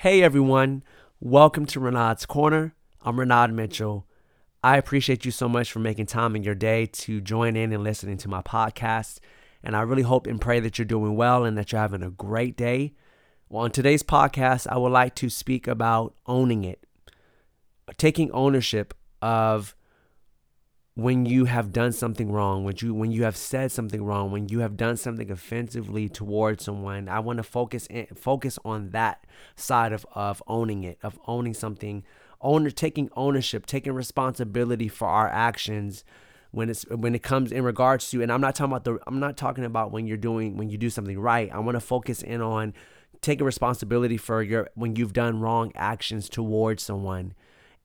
Hey 0.00 0.22
everyone, 0.22 0.82
welcome 1.20 1.66
to 1.66 1.78
Renard's 1.78 2.24
Corner. 2.24 2.74
I'm 3.02 3.20
Renard 3.20 3.52
Mitchell. 3.52 4.06
I 4.64 4.78
appreciate 4.78 5.26
you 5.26 5.30
so 5.30 5.46
much 5.46 5.70
for 5.70 5.78
making 5.78 6.06
time 6.06 6.34
in 6.34 6.42
your 6.42 6.54
day 6.54 6.86
to 6.86 7.20
join 7.20 7.54
in 7.54 7.70
and 7.70 7.84
listening 7.84 8.16
to 8.16 8.28
my 8.28 8.40
podcast. 8.40 9.18
And 9.62 9.76
I 9.76 9.82
really 9.82 10.00
hope 10.00 10.26
and 10.26 10.40
pray 10.40 10.58
that 10.60 10.78
you're 10.78 10.86
doing 10.86 11.16
well 11.16 11.44
and 11.44 11.58
that 11.58 11.70
you're 11.70 11.82
having 11.82 12.02
a 12.02 12.08
great 12.08 12.56
day. 12.56 12.94
Well, 13.50 13.64
on 13.64 13.72
today's 13.72 14.02
podcast, 14.02 14.66
I 14.66 14.78
would 14.78 14.90
like 14.90 15.14
to 15.16 15.28
speak 15.28 15.68
about 15.68 16.14
owning 16.24 16.64
it, 16.64 16.82
taking 17.98 18.32
ownership 18.32 18.94
of 19.20 19.76
when 20.94 21.24
you 21.24 21.44
have 21.44 21.72
done 21.72 21.92
something 21.92 22.32
wrong, 22.32 22.64
when 22.64 22.74
you 22.78 22.92
when 22.92 23.12
you 23.12 23.22
have 23.22 23.36
said 23.36 23.70
something 23.70 24.04
wrong, 24.04 24.30
when 24.30 24.48
you 24.48 24.60
have 24.60 24.76
done 24.76 24.96
something 24.96 25.30
offensively 25.30 26.08
towards 26.08 26.64
someone, 26.64 27.08
I 27.08 27.20
want 27.20 27.36
to 27.36 27.42
focus 27.42 27.86
in, 27.86 28.06
focus 28.14 28.58
on 28.64 28.90
that 28.90 29.26
side 29.56 29.92
of 29.92 30.04
of 30.14 30.42
owning 30.46 30.84
it, 30.84 30.98
of 31.02 31.18
owning 31.26 31.54
something, 31.54 32.02
owner 32.40 32.70
taking 32.70 33.08
ownership, 33.16 33.66
taking 33.66 33.92
responsibility 33.92 34.88
for 34.88 35.06
our 35.06 35.28
actions 35.28 36.04
when 36.50 36.68
it's 36.68 36.82
when 36.88 37.14
it 37.14 37.22
comes 37.22 37.52
in 37.52 37.62
regards 37.62 38.10
to 38.10 38.22
and 38.22 38.32
I'm 38.32 38.40
not 38.40 38.56
talking 38.56 38.72
about 38.72 38.84
the 38.84 38.98
I'm 39.06 39.20
not 39.20 39.36
talking 39.36 39.64
about 39.64 39.92
when 39.92 40.06
you're 40.06 40.16
doing 40.16 40.56
when 40.56 40.70
you 40.70 40.78
do 40.78 40.90
something 40.90 41.18
right. 41.18 41.50
I 41.52 41.60
want 41.60 41.76
to 41.76 41.80
focus 41.80 42.22
in 42.22 42.40
on 42.40 42.74
taking 43.20 43.46
responsibility 43.46 44.16
for 44.16 44.42
your 44.42 44.70
when 44.74 44.96
you've 44.96 45.12
done 45.12 45.40
wrong 45.40 45.70
actions 45.76 46.28
towards 46.28 46.82
someone 46.82 47.34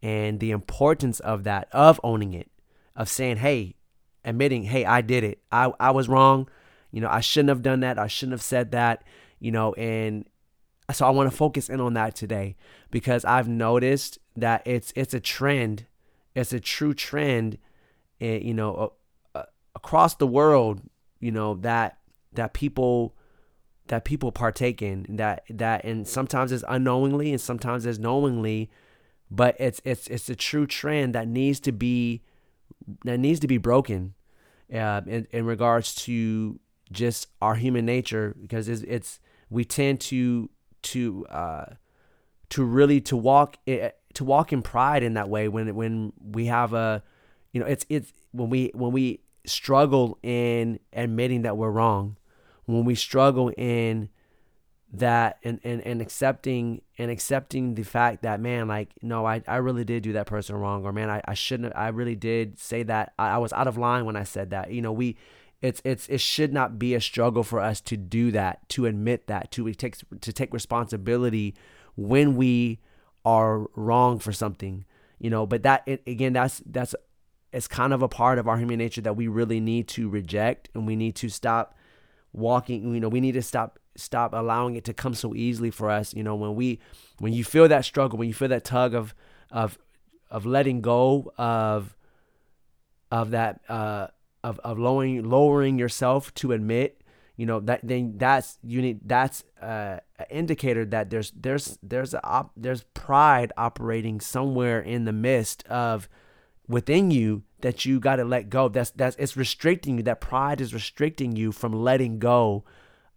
and 0.02 0.39
the 0.39 0.52
importance 0.52 1.19
of 1.19 1.44
that 1.44 1.67
of 1.72 1.99
owning 2.03 2.33
it 2.33 2.49
of 2.95 3.09
saying, 3.09 3.38
hey, 3.38 3.76
admitting, 4.23 4.63
hey, 4.63 4.85
I 4.85 5.02
did 5.02 5.23
it. 5.23 5.40
I, 5.52 5.72
I 5.80 5.91
was 5.91 6.08
wrong. 6.08 6.48
You 6.91 7.02
know, 7.02 7.09
I 7.09 7.20
shouldn't 7.20 7.49
have 7.49 7.62
done 7.62 7.81
that. 7.81 7.99
I 7.99 8.08
shouldn't 8.08 8.34
have 8.34 8.41
said 8.41 8.72
that, 8.72 9.03
you 9.40 9.52
know, 9.52 9.73
and 9.73 10.26
so 10.91 11.05
I 11.05 11.09
want 11.09 11.30
to 11.30 11.36
focus 11.36 11.70
in 11.70 11.81
on 11.81 11.94
that 11.95 12.16
today 12.16 12.55
because 12.91 13.26
I've 13.26 13.48
noticed 13.48 14.20
that 14.36 14.62
it's 14.66 14.94
it's 14.95 15.13
a 15.13 15.20
trend. 15.20 15.88
It's 16.36 16.53
a 16.53 16.59
true 16.59 16.94
trend, 16.94 17.58
eh, 18.22 18.38
you 18.38 18.53
know, 18.53 18.94
across 19.75 20.16
the 20.16 20.28
world, 20.28 20.81
you 21.19 21.31
know, 21.31 21.56
that 21.56 21.97
that 22.34 22.53
people 22.53 23.16
that 23.88 24.06
people 24.06 24.31
partake 24.31 24.81
in 24.81 25.06
that 25.09 25.44
that 25.50 25.84
and 25.84 26.08
sometimes 26.08 26.52
it's 26.52 26.64
unknowingly 26.67 27.31
and 27.31 27.39
sometimes 27.39 27.86
it's 27.86 28.00
knowingly 28.00 28.69
but 29.30 29.56
it's 29.59 29.80
it's 29.86 30.08
it's 30.08 30.30
a 30.30 30.36
true 30.36 30.66
trend 30.66 31.14
that 31.14 31.28
needs 31.28 31.59
to 31.59 31.72
be 31.72 32.23
that 33.03 33.19
needs 33.19 33.39
to 33.39 33.47
be 33.47 33.58
broken 33.58 34.14
uh, 34.73 35.02
in, 35.08 35.28
in 35.31 35.45
regards 35.45 35.94
to 35.95 36.59
just 36.91 37.28
our 37.41 37.55
human 37.55 37.86
nature 37.86 38.36
because 38.41 38.67
it's, 38.69 38.83
it's 38.83 39.19
we 39.50 39.66
tend 39.66 40.00
to 40.00 40.50
to 40.81 41.25
uh, 41.28 41.66
to 42.50 42.63
really 42.63 43.02
to 43.02 43.17
walk 43.17 43.58
eh, 43.67 43.89
to 44.13 44.23
walk 44.23 44.53
in 44.53 44.61
pride 44.61 45.03
in 45.03 45.13
that 45.16 45.30
way 45.30 45.47
when 45.47 45.75
when 45.75 46.13
we 46.19 46.45
have 46.45 46.73
a 46.73 47.03
you 47.52 47.59
know 47.59 47.66
it's 47.66 47.86
it's 47.89 48.13
when 48.31 48.50
we 48.50 48.72
when 48.73 48.91
we 48.91 49.22
struggle 49.45 50.17
in 50.23 50.80
admitting 50.94 51.44
that 51.44 51.56
we're 51.58 51.69
wrong 51.69 52.17
when 52.66 52.86
we 52.86 52.95
struggle 52.95 53.52
in 53.58 54.09
that 54.99 55.38
and, 55.43 55.59
and, 55.63 55.81
and 55.81 56.01
accepting 56.01 56.81
and 56.97 57.09
accepting 57.11 57.75
the 57.75 57.83
fact 57.83 58.23
that 58.23 58.39
man 58.39 58.67
like 58.67 58.89
no 59.01 59.25
I, 59.25 59.41
I 59.47 59.57
really 59.57 59.83
did 59.83 60.03
do 60.03 60.13
that 60.13 60.27
person 60.27 60.55
wrong 60.55 60.85
or 60.85 60.93
man 60.93 61.09
I, 61.09 61.21
I 61.25 61.33
shouldn't 61.33 61.73
have, 61.73 61.81
I 61.81 61.89
really 61.89 62.15
did 62.15 62.59
say 62.59 62.83
that. 62.83 63.13
I, 63.17 63.31
I 63.31 63.38
was 63.38 63.53
out 63.53 63.67
of 63.67 63.77
line 63.77 64.05
when 64.05 64.16
I 64.16 64.23
said 64.23 64.51
that. 64.51 64.71
You 64.71 64.81
know 64.81 64.91
we 64.91 65.17
it's 65.61 65.81
it's 65.83 66.07
it 66.07 66.21
should 66.21 66.53
not 66.53 66.77
be 66.77 66.93
a 66.93 67.01
struggle 67.01 67.43
for 67.43 67.59
us 67.59 67.81
to 67.81 67.97
do 67.97 68.31
that 68.31 68.67
to 68.69 68.85
admit 68.85 69.27
that 69.27 69.51
to 69.51 69.73
take 69.73 69.97
to 70.21 70.33
take 70.33 70.53
responsibility 70.53 71.55
when 71.95 72.35
we 72.35 72.79
are 73.23 73.67
wrong 73.75 74.19
for 74.19 74.31
something 74.31 74.85
you 75.19 75.29
know 75.29 75.45
but 75.45 75.63
that 75.63 75.81
it, 75.85 76.03
again 76.05 76.33
that's 76.33 76.61
that's 76.66 76.93
it's 77.51 77.67
kind 77.67 77.93
of 77.93 78.01
a 78.01 78.07
part 78.07 78.38
of 78.38 78.47
our 78.47 78.57
human 78.57 78.77
nature 78.77 79.01
that 79.01 79.16
we 79.16 79.27
really 79.27 79.59
need 79.59 79.88
to 79.88 80.09
reject 80.09 80.69
and 80.75 80.85
we 80.85 80.95
need 80.95 81.16
to 81.16 81.29
stop 81.29 81.75
walking 82.34 82.94
you 82.94 83.00
know 83.00 83.09
we 83.09 83.22
need 83.22 83.34
to 83.34 83.41
stop 83.41 83.79
stop 83.95 84.33
allowing 84.33 84.75
it 84.75 84.83
to 84.85 84.94
come 84.94 85.13
so 85.13 85.33
easily 85.35 85.72
for 85.72 85.89
us. 85.89 86.13
You 86.13 86.23
know, 86.23 86.35
when 86.35 86.56
we 86.56 86.79
when 87.19 87.33
you 87.33 87.44
feel 87.44 87.67
that 87.67 87.85
struggle, 87.85 88.17
when 88.17 88.28
you 88.28 88.33
feel 88.33 88.50
that 88.50 88.63
tug 88.63 88.94
of 88.94 89.13
of 89.51 89.78
of 90.29 90.45
letting 90.45 90.81
go 90.81 91.31
of 91.38 91.95
of 93.11 93.31
that 93.31 93.61
uh 93.69 94.07
of, 94.44 94.59
of 94.59 94.78
lowering 94.78 95.28
lowering 95.28 95.79
yourself 95.79 96.34
to 96.35 96.51
admit 96.51 97.01
you 97.38 97.45
know 97.45 97.59
that 97.59 97.81
then 97.84 98.13
that's 98.17 98.57
you 98.63 98.81
need 98.81 99.00
that's 99.05 99.44
uh, 99.61 100.00
an 100.19 100.25
indicator 100.29 100.85
that 100.85 101.09
there's 101.09 101.31
there's 101.31 101.78
there's 101.84 102.13
a 102.13 102.23
op, 102.25 102.51
there's 102.55 102.84
pride 102.94 103.51
operating 103.57 104.19
somewhere 104.22 104.79
in 104.79 105.05
the 105.05 105.13
midst 105.13 105.66
of 105.67 106.07
within 106.67 107.11
you 107.11 107.44
that 107.61 107.85
you 107.85 108.00
got 108.00 108.17
to 108.17 108.23
let 108.23 108.50
go 108.50 108.69
that's 108.69 108.91
that's 108.91 109.16
it's 109.17 109.35
restricting 109.35 109.97
you 109.97 110.03
that 110.03 110.22
pride 110.22 110.61
is 110.61 110.73
restricting 110.73 111.35
you 111.35 111.51
from 111.51 111.73
letting 111.73 112.19
go 112.19 112.63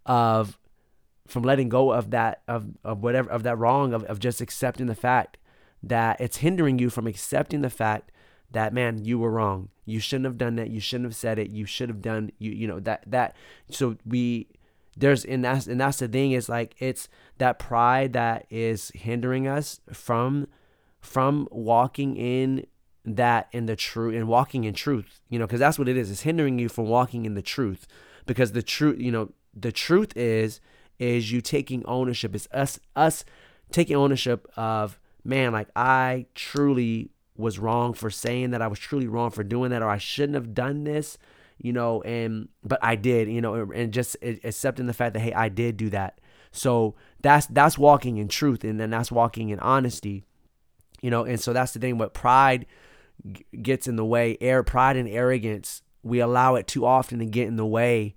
of 0.04 0.57
from 1.28 1.42
letting 1.42 1.68
go 1.68 1.92
of 1.92 2.10
that 2.10 2.42
of, 2.48 2.66
of 2.82 3.02
whatever 3.02 3.30
of 3.30 3.42
that 3.44 3.56
wrong 3.58 3.92
of, 3.92 4.02
of 4.04 4.18
just 4.18 4.40
accepting 4.40 4.86
the 4.86 4.94
fact 4.94 5.36
that 5.82 6.20
it's 6.20 6.38
hindering 6.38 6.78
you 6.78 6.90
from 6.90 7.06
accepting 7.06 7.60
the 7.60 7.70
fact 7.70 8.10
that 8.50 8.72
man 8.72 9.04
you 9.04 9.18
were 9.18 9.30
wrong. 9.30 9.68
You 9.84 10.00
shouldn't 10.00 10.24
have 10.24 10.38
done 10.38 10.56
that. 10.56 10.70
You 10.70 10.80
shouldn't 10.80 11.06
have 11.06 11.16
said 11.16 11.38
it. 11.38 11.50
You 11.50 11.66
should 11.66 11.88
have 11.88 12.02
done 12.02 12.32
you 12.38 12.50
you 12.50 12.66
know 12.66 12.80
that 12.80 13.04
that. 13.06 13.36
So 13.70 13.96
we 14.06 14.48
there's 14.96 15.24
and 15.24 15.44
that's 15.44 15.66
and 15.66 15.80
that's 15.80 15.98
the 15.98 16.08
thing 16.08 16.32
is 16.32 16.48
like 16.48 16.74
it's 16.78 17.08
that 17.36 17.58
pride 17.58 18.14
that 18.14 18.46
is 18.50 18.90
hindering 18.94 19.46
us 19.46 19.80
from 19.92 20.48
from 21.00 21.46
walking 21.50 22.16
in 22.16 22.66
that 23.04 23.48
in 23.52 23.66
the 23.66 23.76
truth 23.76 24.14
and 24.14 24.28
walking 24.28 24.64
in 24.64 24.74
truth 24.74 25.20
you 25.28 25.38
know 25.38 25.46
because 25.46 25.60
that's 25.60 25.78
what 25.78 25.88
it 25.88 25.96
is. 25.96 26.10
It's 26.10 26.22
hindering 26.22 26.58
you 26.58 26.70
from 26.70 26.86
walking 26.86 27.26
in 27.26 27.34
the 27.34 27.42
truth 27.42 27.86
because 28.26 28.52
the 28.52 28.62
truth 28.62 28.98
you 28.98 29.12
know 29.12 29.30
the 29.54 29.72
truth 29.72 30.16
is 30.16 30.60
is 30.98 31.30
you 31.30 31.40
taking 31.40 31.84
ownership. 31.86 32.34
It's 32.34 32.48
us 32.52 32.78
us 32.96 33.24
taking 33.70 33.96
ownership 33.96 34.50
of 34.56 34.98
man, 35.24 35.52
like 35.52 35.68
I 35.76 36.26
truly 36.34 37.10
was 37.36 37.58
wrong 37.58 37.92
for 37.94 38.10
saying 38.10 38.50
that. 38.50 38.62
I 38.62 38.66
was 38.66 38.78
truly 38.78 39.06
wrong 39.06 39.30
for 39.30 39.44
doing 39.44 39.70
that, 39.70 39.82
or 39.82 39.88
I 39.88 39.98
shouldn't 39.98 40.34
have 40.34 40.54
done 40.54 40.84
this, 40.84 41.18
you 41.58 41.72
know. 41.72 42.02
And 42.02 42.48
but 42.64 42.78
I 42.82 42.96
did, 42.96 43.28
you 43.28 43.40
know, 43.40 43.54
and 43.54 43.92
just 43.92 44.16
accepting 44.22 44.86
the 44.86 44.92
fact 44.92 45.14
that 45.14 45.20
hey, 45.20 45.32
I 45.32 45.48
did 45.48 45.76
do 45.76 45.90
that. 45.90 46.20
So 46.50 46.94
that's 47.20 47.46
that's 47.46 47.78
walking 47.78 48.16
in 48.16 48.28
truth, 48.28 48.64
and 48.64 48.80
then 48.80 48.90
that's 48.90 49.12
walking 49.12 49.50
in 49.50 49.60
honesty, 49.60 50.24
you 51.00 51.10
know. 51.10 51.24
And 51.24 51.40
so 51.40 51.52
that's 51.52 51.72
the 51.72 51.78
thing. 51.78 51.98
What 51.98 52.14
pride 52.14 52.66
gets 53.62 53.86
in 53.86 53.96
the 53.96 54.04
way, 54.04 54.36
air 54.40 54.62
pride 54.62 54.96
and 54.96 55.08
arrogance, 55.08 55.82
we 56.02 56.20
allow 56.20 56.54
it 56.54 56.66
too 56.66 56.86
often 56.86 57.18
to 57.18 57.26
get 57.26 57.48
in 57.48 57.56
the 57.56 57.66
way 57.66 58.14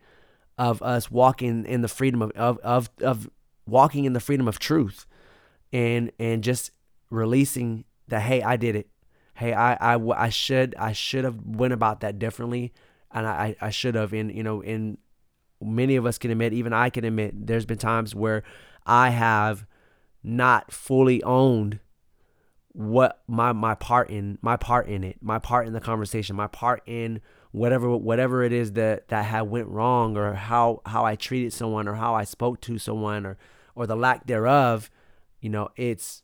of 0.62 0.80
us 0.84 1.10
walking 1.10 1.66
in 1.66 1.82
the 1.82 1.88
freedom 1.88 2.22
of, 2.22 2.32
of, 2.34 2.60
of, 2.60 2.90
of 3.02 3.30
walking 3.66 4.06
in 4.06 4.14
the 4.14 4.20
freedom 4.20 4.48
of 4.48 4.60
truth 4.60 5.08
and, 5.74 6.12
and 6.20 6.44
just 6.44 6.70
releasing 7.10 7.84
that, 8.08 8.22
Hey, 8.22 8.44
I 8.44 8.58
did 8.58 8.76
it. 8.76 8.88
Hey, 9.34 9.54
I, 9.54 9.96
I, 9.96 10.26
I 10.26 10.30
should, 10.30 10.76
I 10.78 10.92
should 10.92 11.24
have 11.24 11.44
went 11.44 11.74
about 11.74 12.02
that 12.02 12.20
differently. 12.20 12.74
And 13.12 13.26
I, 13.26 13.56
I 13.60 13.72
should 13.72 13.96
have, 13.96 14.14
and 14.14 14.32
you 14.34 14.44
know, 14.44 14.62
in 14.62 15.00
many 15.60 15.96
of 15.96 16.06
us 16.06 16.20
can 16.20 16.30
admit, 16.30 16.54
even 16.54 16.74
I 16.74 16.92
can 16.92 17.06
admit 17.06 17.48
there's 17.48 17.66
been 17.66 17.80
times 17.80 18.14
where 18.14 18.44
I 18.86 19.10
have 19.10 19.66
not 20.24 20.72
fully 20.72 21.24
owned 21.24 21.80
what 22.74 23.24
my 23.28 23.52
my 23.52 23.74
part 23.76 24.10
in 24.12 24.38
my 24.42 24.56
part 24.56 24.88
in 24.88 25.04
it 25.04 25.18
my 25.20 25.38
part 25.38 25.68
in 25.68 25.74
the 25.74 25.82
conversation 25.82 26.38
my 26.38 26.48
part 26.48 26.82
in 26.86 27.20
whatever 27.52 27.96
whatever 27.98 28.44
it 28.44 28.54
is 28.54 28.74
that 28.74 29.08
that 29.10 29.26
had 29.26 29.42
went 29.42 29.68
wrong 29.68 30.18
or 30.18 30.34
how 30.34 30.82
how 30.86 31.06
I 31.06 31.16
treated 31.16 31.54
someone 31.54 31.88
or 31.88 31.96
how 31.96 32.16
I 32.16 32.24
spoke 32.24 32.62
to 32.62 32.78
someone 32.78 33.26
or 33.26 33.38
or 33.76 33.88
the 33.88 33.96
lack 33.96 34.28
thereof, 34.28 34.90
you 35.40 35.50
know, 35.50 35.70
it's 35.76 36.24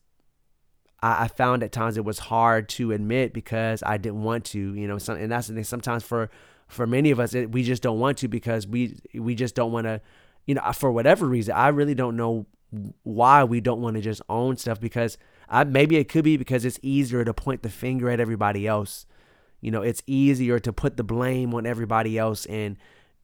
I, 1.01 1.25
I 1.25 1.27
found 1.27 1.63
at 1.63 1.71
times 1.71 1.97
it 1.97 2.05
was 2.05 2.19
hard 2.19 2.69
to 2.69 2.91
admit 2.91 3.33
because 3.33 3.83
I 3.83 3.97
didn't 3.97 4.23
want 4.23 4.45
to, 4.45 4.73
you 4.73 4.87
know, 4.87 4.97
some, 4.97 5.17
and 5.17 5.31
that's 5.31 5.47
the 5.47 5.53
thing. 5.53 5.63
Sometimes 5.63 6.03
for 6.03 6.29
for 6.67 6.87
many 6.87 7.11
of 7.11 7.19
us, 7.19 7.33
it, 7.33 7.51
we 7.51 7.63
just 7.63 7.81
don't 7.81 7.99
want 7.99 8.17
to 8.19 8.27
because 8.27 8.67
we 8.67 8.97
we 9.13 9.35
just 9.35 9.55
don't 9.55 9.71
want 9.71 9.85
to, 9.85 10.01
you 10.45 10.55
know, 10.55 10.61
for 10.73 10.91
whatever 10.91 11.25
reason. 11.25 11.53
I 11.55 11.69
really 11.69 11.95
don't 11.95 12.15
know 12.15 12.45
why 13.03 13.43
we 13.43 13.61
don't 13.61 13.81
want 13.81 13.95
to 13.95 14.01
just 14.01 14.21
own 14.27 14.57
stuff 14.57 14.79
because 14.79 15.17
I, 15.47 15.63
maybe 15.63 15.95
it 15.97 16.09
could 16.09 16.25
be 16.25 16.35
because 16.35 16.65
it's 16.65 16.79
easier 16.81 17.23
to 17.23 17.33
point 17.33 17.63
the 17.63 17.69
finger 17.69 18.09
at 18.09 18.19
everybody 18.19 18.67
else 18.67 19.05
you 19.61 19.71
know, 19.71 19.81
it's 19.81 20.03
easier 20.07 20.59
to 20.59 20.71
put 20.71 20.97
the 20.97 21.03
blame 21.03 21.53
on 21.53 21.65
everybody 21.65 22.17
else 22.17 22.45
and 22.45 22.77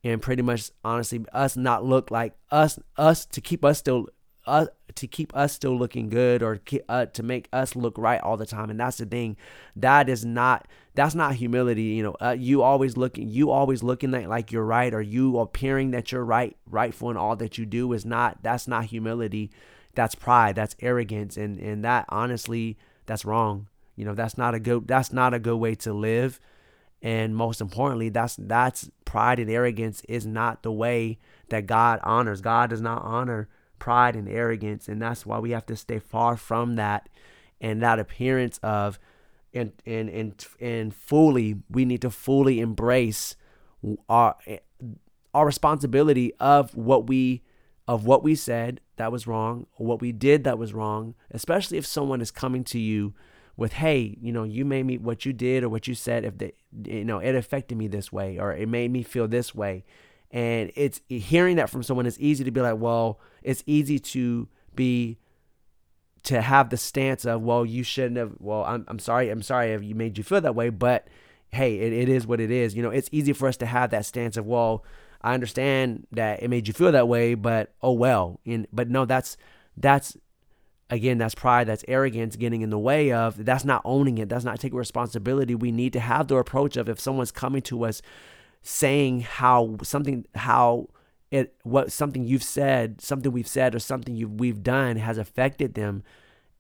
and 0.04 0.22
pretty 0.22 0.42
much 0.42 0.70
honestly 0.84 1.26
us 1.32 1.56
not 1.56 1.86
look 1.86 2.12
like 2.12 2.34
us 2.52 2.78
us 2.98 3.26
to 3.26 3.40
keep 3.40 3.64
us 3.64 3.78
still 3.78 4.08
uh, 4.46 4.66
to 4.96 5.08
keep 5.08 5.34
us 5.36 5.54
still 5.54 5.78
looking 5.78 6.10
good 6.10 6.44
or 6.44 6.60
uh, 6.90 7.06
to 7.06 7.24
make 7.24 7.48
us 7.54 7.76
look 7.76 7.98
right 7.98 8.20
all 8.22 8.36
the 8.36 8.46
time. 8.46 8.70
And 8.70 8.78
that's 8.80 8.98
the 8.98 9.06
thing. 9.06 9.38
That 9.76 10.10
is 10.10 10.26
not 10.26 10.68
that's 10.96 11.16
not 11.16 11.36
humility 11.36 11.84
you 11.84 12.04
know 12.04 12.16
uh, 12.22 12.36
you 12.38 12.62
always 12.62 12.98
looking 12.98 13.28
you 13.30 13.50
always 13.50 13.82
looking 13.82 14.12
like, 14.12 14.52
you're 14.52 14.66
right 14.66 14.94
or 14.94 15.02
you 15.02 15.40
appearing 15.40 15.92
that 15.92 16.12
you're 16.12 16.26
right 16.26 16.56
rightful 16.70 17.10
in 17.10 17.18
all 17.18 17.36
that 17.38 17.58
you 17.58 17.66
do 17.66 17.94
is 17.94 18.06
not 18.06 18.44
that's 18.44 18.68
not 18.68 18.86
humility. 18.86 19.52
That's 19.96 20.16
pride, 20.16 20.56
that's 20.56 20.76
arrogance, 20.82 21.38
and 21.38 21.60
and 21.60 21.84
that 21.86 22.06
honestly, 22.10 22.78
that's 23.06 23.26
wrong. 23.26 23.68
You 23.96 24.06
know, 24.06 24.14
that's 24.14 24.38
not 24.38 24.56
a 24.56 24.60
good 24.60 24.88
that's 24.88 25.14
not 25.14 25.34
a 25.34 25.40
good 25.40 25.58
way 25.58 25.76
to 25.76 25.94
live. 25.94 26.40
And 27.02 27.36
most 27.36 27.62
importantly, 27.62 28.10
that's 28.10 28.38
that's 28.38 28.90
pride 29.06 29.40
and 29.40 29.50
arrogance 29.50 30.02
is 30.08 30.26
not 30.26 30.64
the 30.64 30.72
way 30.72 31.20
that 31.50 31.68
God 31.68 32.00
honors. 32.04 32.42
God 32.42 32.70
does 32.70 32.82
not 32.82 33.04
honor 33.04 33.50
pride 33.78 34.16
and 34.16 34.30
arrogance, 34.30 34.88
and 34.88 35.02
that's 35.02 35.26
why 35.26 35.40
we 35.40 35.52
have 35.52 35.66
to 35.66 35.76
stay 35.76 36.00
far 36.00 36.38
from 36.38 36.76
that 36.76 37.10
and 37.60 37.82
that 37.82 38.00
appearance 38.00 38.60
of 38.64 39.00
and 39.54 39.72
and 39.86 40.10
and 40.10 40.46
and 40.60 40.94
fully 40.94 41.56
we 41.70 41.86
need 41.86 42.02
to 42.02 42.10
fully 42.10 42.60
embrace 42.60 43.36
our 44.10 44.36
our 45.34 45.46
responsibility 45.46 46.34
of 46.40 46.76
what 46.76 47.08
we 47.08 47.42
of 47.88 48.06
what 48.06 48.24
we 48.24 48.36
said 48.36 48.80
that 48.98 49.12
was 49.12 49.28
wrong 49.28 49.66
what 49.78 50.02
we 50.02 50.12
did 50.12 50.44
that 50.44 50.58
was 50.58 50.74
wrong 50.74 51.16
especially 51.32 51.78
if 51.78 51.86
someone 51.86 52.22
is 52.22 52.32
coming 52.32 52.64
to 52.64 52.80
you 52.80 53.14
with 53.56 53.74
hey 53.74 54.18
you 54.20 54.32
know 54.32 54.44
you 54.44 54.66
made 54.66 54.86
me 54.86 54.98
what 54.98 55.26
you 55.26 55.34
did 55.34 55.64
or 55.64 55.70
what 55.70 55.88
you 55.88 55.94
said 55.94 56.26
if 56.26 56.38
they 56.38 56.54
you 56.86 57.06
know 57.06 57.20
it 57.20 57.36
affected 57.36 57.78
me 57.78 57.88
this 57.88 58.12
way 58.12 58.40
or 58.40 58.52
it 58.54 58.68
made 58.68 58.92
me 58.92 59.04
feel 59.04 59.28
this 59.28 59.54
way. 59.54 59.84
And 60.32 60.72
it's 60.76 61.00
hearing 61.08 61.58
that 61.58 61.70
from 61.70 61.84
someone 61.84 62.08
is 62.08 62.20
easy 62.20 62.44
to 62.44 62.52
be 62.52 62.62
like 62.62 62.78
well 62.80 63.20
it's 63.44 63.64
easy 63.68 64.00
to 64.00 64.48
be 64.74 65.20
to 66.24 66.42
have 66.42 66.70
the 66.70 66.78
stance 66.78 67.26
of 67.26 67.42
well 67.44 67.66
you 67.66 67.84
shouldn't 67.84 68.18
have 68.18 68.34
well 68.40 68.64
i'm, 68.64 68.86
I'm 68.88 68.98
sorry 68.98 69.30
i'm 69.30 69.44
sorry 69.44 69.74
if 69.74 69.84
you 69.84 69.94
made 69.94 70.18
you 70.18 70.24
feel 70.24 70.42
that 70.42 70.56
way 70.56 70.70
but 70.70 71.08
hey 71.50 71.78
it, 71.78 71.94
it 71.94 72.10
is 72.10 72.26
what 72.26 72.40
it 72.40 72.50
is. 72.50 72.76
You 72.76 72.82
know 72.82 72.90
it's 72.90 73.10
easy 73.12 73.34
for 73.34 73.48
us 73.48 73.58
to 73.58 73.66
have 73.68 73.92
that 73.92 74.06
stance 74.06 74.38
of 74.38 74.48
well 74.48 74.84
i 75.22 75.34
understand 75.34 76.08
that 76.12 76.42
it 76.42 76.50
made 76.50 76.68
you 76.68 76.74
feel 76.74 76.92
that 76.92 77.08
way 77.08 77.36
but 77.36 77.74
oh 77.84 77.94
well. 77.94 78.40
And 78.46 78.68
but 78.74 78.90
no 78.90 79.06
that's 79.06 79.38
that's 79.78 80.18
again 80.90 81.18
that's 81.18 81.36
pride 81.36 81.68
that's 81.68 81.84
arrogance 81.88 82.36
getting 82.36 82.62
in 82.62 82.70
the 82.70 82.78
way 82.78 83.12
of 83.12 83.46
that's 83.46 83.66
not 83.66 83.82
owning 83.86 84.18
it 84.18 84.30
that's 84.30 84.44
not 84.44 84.60
taking 84.60 84.78
responsibility. 84.78 85.56
We 85.56 85.72
need 85.72 85.94
to 85.94 86.00
have 86.00 86.28
the 86.28 86.36
approach 86.36 86.78
of 86.78 86.90
if 86.90 87.00
someone's 87.00 87.32
coming 87.32 87.62
to 87.64 87.86
us 87.86 88.02
saying 88.62 89.22
how 89.22 89.78
something 89.84 90.26
how 90.36 90.90
it 91.34 91.56
what 91.64 91.92
something 91.92 92.24
you've 92.24 92.44
said, 92.44 93.02
something 93.02 93.32
we've 93.32 93.48
said, 93.48 93.74
or 93.74 93.80
something 93.80 94.16
you 94.16 94.28
we've 94.28 94.62
done 94.62 94.98
has 94.98 95.18
affected 95.18 95.74
them, 95.74 96.04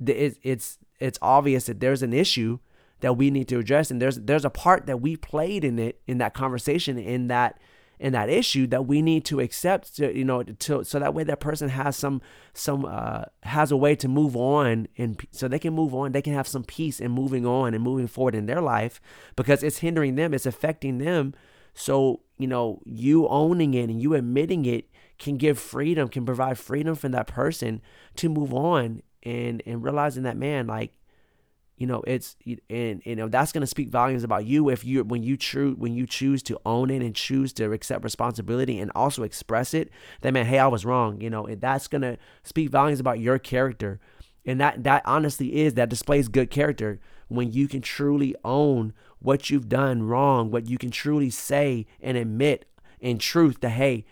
it, 0.04 0.38
it's 0.42 0.80
it's 1.00 1.19
obvious 1.22 1.66
that 1.68 1.80
there's 1.80 2.02
an 2.02 2.12
issue 2.12 2.58
that 3.02 3.16
we 3.16 3.30
need 3.30 3.48
to 3.50 3.60
address, 3.60 3.92
and 3.92 4.02
there's 4.02 4.18
there's 4.18 4.46
a 4.46 4.50
part 4.50 4.88
that 4.88 5.00
we 5.00 5.16
played 5.16 5.64
in 5.64 5.78
it 5.78 6.02
in 6.08 6.18
that 6.18 6.34
conversation 6.34 6.98
in 6.98 7.28
that 7.28 7.60
in 8.04 8.14
that 8.14 8.30
issue 8.30 8.68
that 8.68 8.86
we 8.86 9.02
need 9.02 9.24
to 9.24 9.40
accept 9.40 9.96
to, 9.96 10.16
you 10.16 10.26
know 10.26 10.44
to 10.44 10.84
so 10.84 11.00
that 11.00 11.14
way 11.14 11.24
that 11.24 11.40
person 11.40 11.70
has 11.70 11.96
some 11.96 12.22
some 12.54 12.84
uh 12.86 13.24
has 13.44 13.72
a 13.72 13.78
way 13.78 13.96
to 13.96 14.08
move 14.08 14.36
on 14.36 14.88
and 14.98 15.26
so 15.32 15.48
they 15.48 15.58
can 15.58 15.74
move 15.74 15.96
on 15.96 16.12
they 16.12 16.22
can 16.22 16.34
have 16.34 16.48
some 16.48 16.64
peace 16.66 17.00
in 17.00 17.10
moving 17.10 17.46
on 17.46 17.74
and 17.74 17.82
moving 17.82 18.08
forward 18.08 18.36
in 18.36 18.46
their 18.46 18.62
life 18.62 19.00
because 19.38 19.64
it's 19.64 19.80
hindering 19.80 20.16
them 20.16 20.34
it's 20.34 20.46
affecting 20.46 20.98
them. 20.98 21.34
So, 21.74 22.22
you 22.38 22.48
know, 22.48 22.82
you 22.86 23.28
owning 23.28 23.74
it 23.74 23.90
and 23.90 24.02
you 24.02 24.14
admitting 24.14 24.66
it 24.66 24.90
can 25.18 25.38
give 25.38 25.58
freedom, 25.58 26.08
can 26.08 26.26
provide 26.26 26.58
freedom 26.58 26.96
for 26.96 27.10
that 27.10 27.28
person 27.28 27.82
to 28.18 28.30
move 28.30 28.54
on 28.54 29.02
and 29.24 29.64
and 29.66 29.84
realizing 29.84 30.24
that 30.24 30.38
man, 30.38 30.68
like, 30.68 30.94
you 31.83 31.88
know, 31.88 32.01
it's 32.07 32.38
and 32.69 33.01
you 33.03 33.18
know 33.18 33.27
that's 33.27 33.51
gonna 33.51 33.68
speak 33.68 33.89
volumes 33.89 34.24
about 34.24 34.45
you 34.45 34.69
if 34.69 34.85
you 34.85 35.03
when 35.03 35.21
you 35.21 35.35
true 35.35 35.75
when 35.77 35.94
you 35.94 36.07
choose 36.07 36.41
to 36.44 36.57
own 36.65 36.89
it 36.89 37.01
and 37.01 37.13
choose 37.13 37.51
to 37.51 37.74
accept 37.74 38.06
responsibility 38.06 38.80
and 38.80 38.89
also 38.95 39.24
express 39.24 39.74
it. 39.74 39.89
That 40.21 40.31
man, 40.31 40.45
hey, 40.45 40.59
I 40.59 40.68
was 40.68 40.85
wrong. 40.85 41.19
You 41.19 41.30
know, 41.30 41.45
and 41.45 41.59
that's 41.59 41.89
gonna 41.89 42.18
speak 42.41 42.69
volumes 42.69 43.01
about 43.01 43.19
your 43.19 43.38
character, 43.38 44.00
and 44.45 44.62
that 44.62 44.85
that 44.85 45.01
honestly 45.03 45.57
is 45.57 45.74
that 45.74 45.89
displays 45.89 46.30
good 46.30 46.50
character 46.50 47.01
when 47.27 47.51
you 47.51 47.68
can 47.68 47.81
truly 47.81 48.33
own 48.45 48.94
what 49.19 49.50
you've 49.50 49.68
done 49.68 50.03
wrong, 50.03 50.51
what 50.51 50.69
you 50.69 50.77
can 50.77 50.89
truly 50.89 51.30
say 51.30 51.85
and 52.00 52.15
admit 52.15 52.63
in 53.01 53.18
truth 53.18 53.59
that 53.59 53.71
hey, 53.71 54.06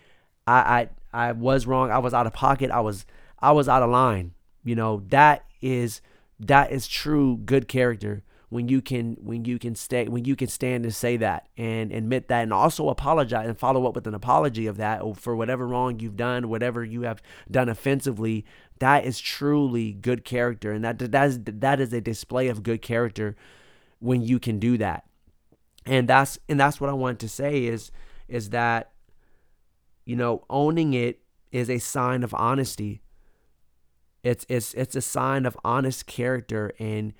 I 0.45 0.89
I 1.13 1.27
I 1.29 1.31
was 1.31 1.65
wrong, 1.65 1.89
I 1.89 1.99
was 1.99 2.13
out 2.13 2.27
of 2.27 2.33
pocket, 2.33 2.69
I 2.69 2.81
was 2.81 3.05
I 3.39 3.53
was 3.53 3.69
out 3.69 3.81
of 3.81 3.89
line. 3.89 4.33
You 4.61 4.75
know, 4.75 5.03
that 5.07 5.45
is 5.61 6.01
that 6.45 6.71
is 6.71 6.87
true 6.87 7.37
good 7.37 7.67
character 7.67 8.23
when 8.49 8.67
you 8.67 8.81
can 8.81 9.15
when 9.21 9.45
you 9.45 9.57
can 9.57 9.75
stay 9.75 10.07
when 10.07 10.25
you 10.25 10.35
can 10.35 10.47
stand 10.47 10.83
and 10.83 10.93
say 10.93 11.15
that 11.15 11.47
and 11.55 11.91
admit 11.91 12.27
that 12.27 12.43
and 12.43 12.51
also 12.51 12.89
apologize 12.89 13.47
and 13.47 13.57
follow 13.57 13.87
up 13.87 13.95
with 13.95 14.07
an 14.07 14.13
apology 14.13 14.67
of 14.67 14.77
that 14.77 15.01
for 15.17 15.35
whatever 15.35 15.67
wrong 15.67 15.99
you've 15.99 16.17
done 16.17 16.49
whatever 16.49 16.83
you 16.83 17.03
have 17.03 17.21
done 17.49 17.69
offensively 17.69 18.43
that 18.79 19.05
is 19.05 19.19
truly 19.19 19.93
good 19.93 20.25
character 20.25 20.71
and 20.71 20.83
that 20.83 20.97
that 20.97 21.27
is 21.27 21.39
that 21.43 21.79
is 21.79 21.93
a 21.93 22.01
display 22.01 22.47
of 22.47 22.63
good 22.63 22.81
character 22.81 23.35
when 23.99 24.23
you 24.23 24.39
can 24.39 24.59
do 24.59 24.77
that. 24.79 25.05
And 25.85 26.07
that's 26.07 26.37
and 26.49 26.59
that's 26.59 26.81
what 26.81 26.89
I 26.89 26.93
want 26.93 27.19
to 27.19 27.29
say 27.29 27.65
is 27.65 27.91
is 28.27 28.49
that 28.49 28.91
you 30.03 30.15
know, 30.15 30.43
owning 30.49 30.95
it 30.95 31.21
is 31.51 31.69
a 31.69 31.77
sign 31.77 32.23
of 32.23 32.33
honesty. 32.33 33.01
It's 34.23 34.45
it's 34.49 34.73
it's 34.73 34.95
a 34.95 35.01
sign 35.01 35.45
of 35.45 35.57
honest 35.63 36.05
character 36.05 36.71
and 36.79 37.13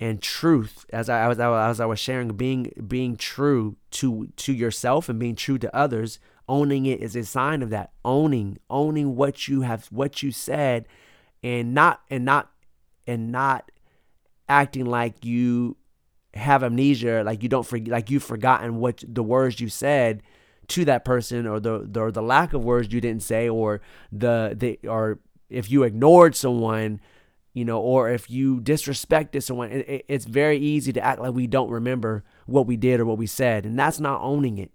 and 0.00 0.22
truth. 0.22 0.86
As 0.92 1.08
I, 1.08 1.26
was 1.28 1.38
as 1.38 1.80
I 1.80 1.86
was 1.86 1.98
sharing 1.98 2.28
being 2.28 2.72
being 2.86 3.16
true 3.16 3.76
to 3.92 4.28
to 4.36 4.52
yourself 4.52 5.08
and 5.08 5.18
being 5.18 5.36
true 5.36 5.58
to 5.58 5.76
others 5.76 6.18
owning 6.48 6.86
it 6.86 7.00
is 7.00 7.14
a 7.14 7.24
sign 7.24 7.62
of 7.62 7.70
that. 7.70 7.90
Owning 8.04 8.58
owning 8.70 9.16
what 9.16 9.48
you 9.48 9.62
have 9.62 9.86
what 9.86 10.22
you 10.22 10.32
said 10.32 10.86
and 11.42 11.74
not 11.74 12.00
and 12.10 12.24
not 12.24 12.50
and 13.06 13.30
not 13.30 13.70
acting 14.48 14.86
like 14.86 15.24
you 15.24 15.76
have 16.34 16.62
amnesia, 16.62 17.22
like 17.24 17.42
you 17.42 17.48
don't 17.48 17.66
forget, 17.66 17.92
like 17.92 18.10
you've 18.10 18.22
forgotten 18.22 18.76
what 18.76 19.02
the 19.06 19.22
words 19.22 19.60
you 19.60 19.68
said 19.68 20.22
to 20.68 20.84
that 20.84 21.04
person, 21.04 21.46
or 21.46 21.60
the, 21.60 21.86
the 21.90 22.00
or 22.00 22.12
the 22.12 22.22
lack 22.22 22.52
of 22.52 22.64
words 22.64 22.92
you 22.92 23.00
didn't 23.00 23.22
say, 23.22 23.48
or 23.48 23.80
the 24.12 24.54
the 24.56 24.78
or 24.88 25.18
if 25.48 25.70
you 25.70 25.82
ignored 25.82 26.36
someone, 26.36 27.00
you 27.54 27.64
know, 27.64 27.80
or 27.80 28.10
if 28.10 28.30
you 28.30 28.60
disrespected 28.60 29.42
someone, 29.42 29.70
it, 29.70 30.04
it's 30.08 30.24
very 30.24 30.58
easy 30.58 30.92
to 30.92 31.00
act 31.00 31.20
like 31.20 31.34
we 31.34 31.46
don't 31.46 31.70
remember 31.70 32.24
what 32.46 32.66
we 32.66 32.76
did 32.76 33.00
or 33.00 33.06
what 33.06 33.18
we 33.18 33.26
said, 33.26 33.64
and 33.64 33.78
that's 33.78 34.00
not 34.00 34.20
owning 34.20 34.58
it. 34.58 34.70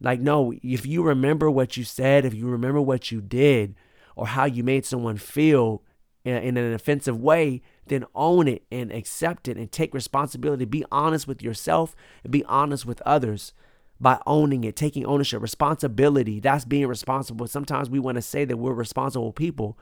Like 0.00 0.20
no, 0.20 0.52
if 0.62 0.84
you 0.84 1.02
remember 1.02 1.50
what 1.50 1.76
you 1.76 1.84
said, 1.84 2.24
if 2.24 2.34
you 2.34 2.46
remember 2.48 2.80
what 2.80 3.10
you 3.10 3.20
did, 3.20 3.74
or 4.14 4.26
how 4.26 4.44
you 4.44 4.64
made 4.64 4.84
someone 4.84 5.16
feel 5.16 5.82
in, 6.24 6.36
in 6.36 6.56
an 6.56 6.74
offensive 6.74 7.20
way, 7.20 7.62
then 7.86 8.04
own 8.14 8.48
it 8.48 8.64
and 8.70 8.90
accept 8.90 9.46
it 9.46 9.56
and 9.56 9.70
take 9.70 9.94
responsibility. 9.94 10.64
Be 10.64 10.84
honest 10.90 11.28
with 11.28 11.42
yourself 11.42 11.94
and 12.24 12.32
be 12.32 12.44
honest 12.44 12.84
with 12.84 13.00
others 13.02 13.52
by 14.00 14.20
owning 14.26 14.64
it, 14.64 14.76
taking 14.76 15.06
ownership, 15.06 15.40
responsibility. 15.40 16.40
That's 16.40 16.64
being 16.64 16.86
responsible. 16.86 17.46
Sometimes 17.46 17.88
we 17.88 17.98
want 17.98 18.16
to 18.16 18.22
say 18.22 18.44
that 18.44 18.56
we're 18.56 18.72
responsible 18.72 19.32
people, 19.32 19.78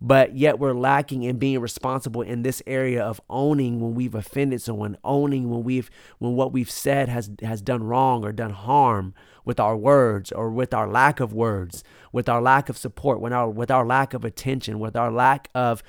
but 0.00 0.36
yet 0.36 0.58
we're 0.58 0.74
lacking 0.74 1.22
in 1.22 1.38
being 1.38 1.60
responsible 1.60 2.20
in 2.22 2.42
this 2.42 2.62
area 2.66 3.02
of 3.02 3.20
owning 3.30 3.80
when 3.80 3.94
we've 3.94 4.14
offended 4.14 4.60
someone, 4.60 4.96
owning 5.02 5.50
when 5.50 5.64
we've 5.64 5.90
when 6.18 6.34
what 6.34 6.52
we've 6.52 6.70
said 6.70 7.08
has 7.08 7.30
has 7.42 7.62
done 7.62 7.82
wrong 7.82 8.24
or 8.24 8.32
done 8.32 8.50
harm 8.50 9.14
with 9.44 9.58
our 9.58 9.76
words 9.76 10.32
or 10.32 10.50
with 10.50 10.74
our 10.74 10.88
lack 10.88 11.20
of 11.20 11.32
words, 11.32 11.82
with 12.12 12.28
our 12.28 12.42
lack 12.42 12.68
of 12.68 12.76
support, 12.76 13.20
with 13.20 13.32
our 13.32 13.48
with 13.48 13.70
our 13.70 13.86
lack 13.86 14.12
of 14.12 14.24
attention, 14.24 14.78
with 14.78 14.96
our 14.96 15.10
lack 15.10 15.48
of 15.54 15.82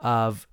of 0.00 0.46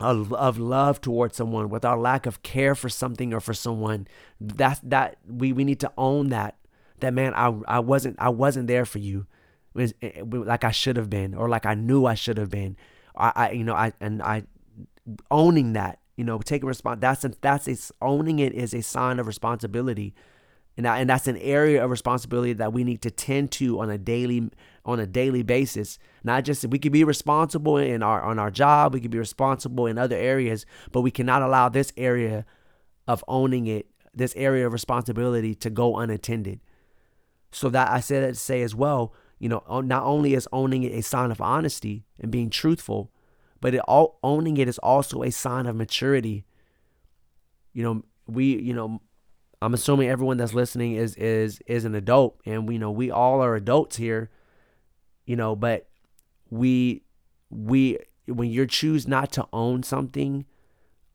of, 0.00 0.32
of 0.34 0.58
love 0.58 1.00
towards 1.00 1.36
someone, 1.36 1.70
with 1.70 1.84
our 1.84 1.98
lack 1.98 2.26
of 2.26 2.42
care 2.42 2.74
for 2.74 2.88
something 2.88 3.32
or 3.32 3.40
for 3.40 3.54
someone. 3.54 4.06
That's 4.40 4.80
that 4.80 5.16
we 5.26 5.52
we 5.52 5.64
need 5.64 5.80
to 5.80 5.92
own 5.96 6.28
that. 6.28 6.56
That 7.00 7.14
man, 7.14 7.32
I 7.34 7.54
I 7.66 7.78
wasn't 7.78 8.16
I 8.18 8.28
wasn't 8.28 8.66
there 8.66 8.84
for 8.84 8.98
you, 8.98 9.26
Eh, 9.78 9.88
eh, 10.02 10.22
like 10.24 10.64
I 10.64 10.70
should 10.70 10.96
have 10.96 11.10
been, 11.10 11.34
or 11.34 11.48
like 11.48 11.66
I 11.66 11.74
knew 11.74 12.06
I 12.06 12.14
should 12.14 12.38
have 12.38 12.50
been. 12.50 12.76
I, 13.16 13.32
I 13.34 13.50
you 13.52 13.64
know 13.64 13.74
I 13.74 13.92
and 14.00 14.22
I 14.22 14.44
owning 15.30 15.72
that 15.74 16.00
you 16.16 16.24
know 16.24 16.38
taking 16.38 16.68
response. 16.68 17.00
That's 17.00 17.24
a, 17.24 17.32
that's 17.40 17.68
a, 17.68 17.76
owning 18.02 18.38
it 18.38 18.52
is 18.52 18.74
a 18.74 18.82
sign 18.82 19.18
of 19.18 19.26
responsibility 19.26 20.14
and 20.76 20.86
that, 20.86 21.00
and 21.00 21.10
that's 21.10 21.26
an 21.26 21.36
area 21.38 21.84
of 21.84 21.90
responsibility 21.90 22.52
that 22.54 22.72
we 22.72 22.84
need 22.84 23.02
to 23.02 23.10
tend 23.10 23.50
to 23.52 23.80
on 23.80 23.90
a 23.90 23.98
daily 23.98 24.50
on 24.84 24.98
a 24.98 25.06
daily 25.06 25.42
basis 25.42 25.98
not 26.24 26.44
just 26.44 26.66
we 26.66 26.78
can 26.78 26.92
be 26.92 27.04
responsible 27.04 27.76
in 27.76 28.02
our 28.02 28.22
on 28.22 28.38
our 28.38 28.50
job 28.50 28.94
we 28.94 29.00
can 29.00 29.10
be 29.10 29.18
responsible 29.18 29.86
in 29.86 29.98
other 29.98 30.16
areas 30.16 30.66
but 30.90 31.02
we 31.02 31.10
cannot 31.10 31.42
allow 31.42 31.68
this 31.68 31.92
area 31.96 32.44
of 33.06 33.24
owning 33.28 33.66
it 33.66 33.86
this 34.14 34.34
area 34.36 34.66
of 34.66 34.72
responsibility 34.72 35.54
to 35.54 35.70
go 35.70 35.96
unattended 35.98 36.58
so 37.50 37.68
that 37.68 37.90
i 37.90 38.00
said 38.00 38.24
that 38.24 38.34
to 38.34 38.40
say 38.40 38.62
as 38.62 38.74
well 38.74 39.12
you 39.42 39.48
know 39.48 39.82
not 39.82 40.04
only 40.04 40.34
is 40.34 40.48
owning 40.52 40.84
it 40.84 40.92
a 40.92 41.02
sign 41.02 41.30
of 41.30 41.40
honesty 41.40 42.04
and 42.20 42.30
being 42.30 42.48
truthful 42.48 43.10
but 43.60 43.74
it 43.74 43.80
all 43.80 44.18
owning 44.22 44.56
it 44.56 44.68
is 44.68 44.78
also 44.78 45.22
a 45.22 45.30
sign 45.30 45.66
of 45.66 45.76
maturity 45.76 46.44
you 47.72 47.82
know 47.82 48.02
we 48.26 48.56
you 48.60 48.72
know 48.72 49.00
I'm 49.62 49.74
assuming 49.74 50.08
everyone 50.08 50.38
that's 50.38 50.54
listening 50.54 50.94
is 50.94 51.14
is 51.14 51.60
is 51.68 51.84
an 51.84 51.94
adult, 51.94 52.40
and 52.44 52.68
we 52.68 52.78
know 52.78 52.90
we 52.90 53.12
all 53.12 53.40
are 53.40 53.54
adults 53.54 53.96
here, 53.96 54.28
you 55.24 55.36
know. 55.36 55.54
But 55.54 55.88
we 56.50 57.02
we 57.48 57.98
when 58.26 58.50
you 58.50 58.66
choose 58.66 59.06
not 59.06 59.30
to 59.32 59.46
own 59.52 59.84
something, 59.84 60.46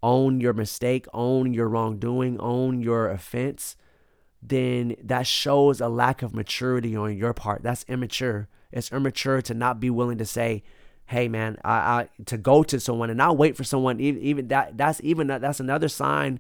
own 0.02 0.40
your 0.40 0.54
mistake, 0.54 1.08
own 1.14 1.54
your 1.54 1.68
wrongdoing, 1.68 2.40
own 2.40 2.80
your 2.80 3.12
offense, 3.12 3.76
then 4.42 4.96
that 5.04 5.28
shows 5.28 5.82
a 5.82 5.88
lack 5.88 6.22
of 6.22 6.34
maturity 6.34 6.96
on 6.96 7.18
your 7.18 7.34
part. 7.34 7.64
That's 7.64 7.86
immature. 7.88 8.48
It's 8.72 8.92
immature 8.92 9.42
to 9.44 9.54
not 9.54 9.80
be 9.80 9.90
willing 9.90 10.18
to 10.20 10.26
say, 10.26 10.64
"Hey, 11.08 11.28
man, 11.28 11.58
I, 11.64 11.74
I 11.74 12.10
to 12.26 12.38
go 12.38 12.64
to 12.64 12.80
someone 12.80 13.10
and 13.10 13.18
not 13.18 13.38
wait 13.38 13.58
for 13.58 13.64
someone." 13.64 14.00
Even, 14.00 14.22
even 14.22 14.48
that 14.50 14.78
that's 14.78 15.02
even 15.04 15.28
that's 15.28 15.60
another 15.60 15.88
sign 15.88 16.40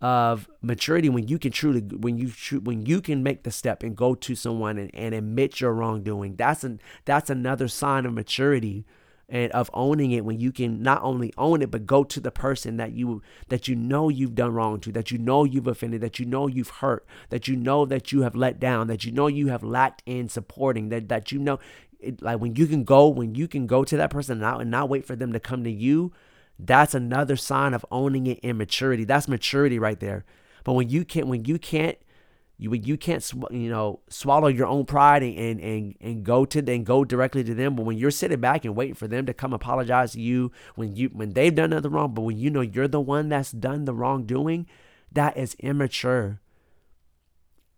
of 0.00 0.48
maturity 0.62 1.08
when 1.08 1.26
you 1.26 1.38
can 1.38 1.50
truly 1.50 1.80
when 1.80 2.18
you 2.18 2.28
when 2.60 2.86
you 2.86 3.00
can 3.00 3.22
make 3.22 3.42
the 3.42 3.50
step 3.50 3.82
and 3.82 3.96
go 3.96 4.14
to 4.14 4.34
someone 4.34 4.78
and, 4.78 4.94
and 4.94 5.14
admit 5.14 5.60
your 5.60 5.72
wrongdoing. 5.72 6.36
That's 6.36 6.64
an 6.64 6.80
that's 7.04 7.30
another 7.30 7.68
sign 7.68 8.06
of 8.06 8.12
maturity 8.12 8.84
and 9.28 9.52
of 9.52 9.70
owning 9.74 10.10
it 10.10 10.24
when 10.24 10.40
you 10.40 10.50
can 10.50 10.82
not 10.82 11.02
only 11.02 11.32
own 11.36 11.60
it 11.60 11.70
but 11.70 11.86
go 11.86 12.02
to 12.02 12.20
the 12.20 12.30
person 12.30 12.78
that 12.78 12.92
you 12.92 13.22
that 13.48 13.68
you 13.68 13.76
know 13.76 14.08
you've 14.08 14.34
done 14.34 14.52
wrong 14.52 14.80
to 14.80 14.90
that 14.90 15.10
you 15.10 15.18
know 15.18 15.44
you've 15.44 15.66
offended 15.66 16.00
that 16.00 16.18
you 16.18 16.24
know 16.24 16.46
you've 16.46 16.70
hurt 16.70 17.06
that 17.28 17.46
you 17.46 17.54
know 17.54 17.84
that 17.84 18.10
you 18.10 18.22
have 18.22 18.34
let 18.34 18.58
down 18.58 18.86
that 18.86 19.04
you 19.04 19.12
know 19.12 19.26
you 19.26 19.48
have 19.48 19.62
lacked 19.62 20.02
in 20.06 20.28
supporting 20.28 20.88
that 20.88 21.08
that 21.08 21.30
you 21.30 21.38
know 21.38 21.58
it, 22.00 22.22
like 22.22 22.40
when 22.40 22.54
you 22.56 22.66
can 22.66 22.84
go 22.84 23.08
when 23.08 23.34
you 23.34 23.46
can 23.46 23.66
go 23.66 23.84
to 23.84 23.96
that 23.96 24.10
person 24.10 24.32
and 24.32 24.40
not, 24.40 24.60
and 24.60 24.70
not 24.70 24.88
wait 24.88 25.04
for 25.04 25.16
them 25.16 25.32
to 25.32 25.40
come 25.40 25.62
to 25.64 25.70
you 25.70 26.12
that's 26.58 26.94
another 26.94 27.36
sign 27.36 27.72
of 27.72 27.86
owning 27.90 28.26
it 28.26 28.40
in 28.40 28.56
maturity. 28.58 29.04
That's 29.04 29.28
maturity 29.28 29.78
right 29.78 29.98
there. 30.00 30.24
But 30.64 30.72
when 30.72 30.88
you 30.88 31.04
can't 31.04 31.28
when 31.28 31.44
you 31.44 31.58
can't 31.58 31.96
you 32.58 32.74
you 32.74 32.98
can't 32.98 33.32
you 33.50 33.70
know 33.70 34.00
swallow 34.08 34.48
your 34.48 34.66
own 34.66 34.84
pride 34.84 35.22
and 35.22 35.60
and 35.60 35.94
and 36.00 36.24
go 36.24 36.44
to 36.44 36.58
and 36.58 36.84
go 36.84 37.04
directly 37.04 37.44
to 37.44 37.54
them. 37.54 37.76
But 37.76 37.86
when 37.86 37.96
you're 37.96 38.10
sitting 38.10 38.40
back 38.40 38.64
and 38.64 38.74
waiting 38.74 38.96
for 38.96 39.06
them 39.06 39.26
to 39.26 39.32
come 39.34 39.52
apologize 39.52 40.12
to 40.12 40.20
you 40.20 40.50
when 40.74 40.96
you 40.96 41.08
when 41.12 41.32
they've 41.32 41.54
done 41.54 41.70
nothing 41.70 41.92
wrong, 41.92 42.14
but 42.14 42.22
when 42.22 42.36
you 42.36 42.50
know 42.50 42.60
you're 42.60 42.88
the 42.88 43.00
one 43.00 43.28
that's 43.28 43.52
done 43.52 43.84
the 43.84 43.94
wrongdoing, 43.94 44.66
that 45.12 45.36
is 45.36 45.54
immature. 45.60 46.40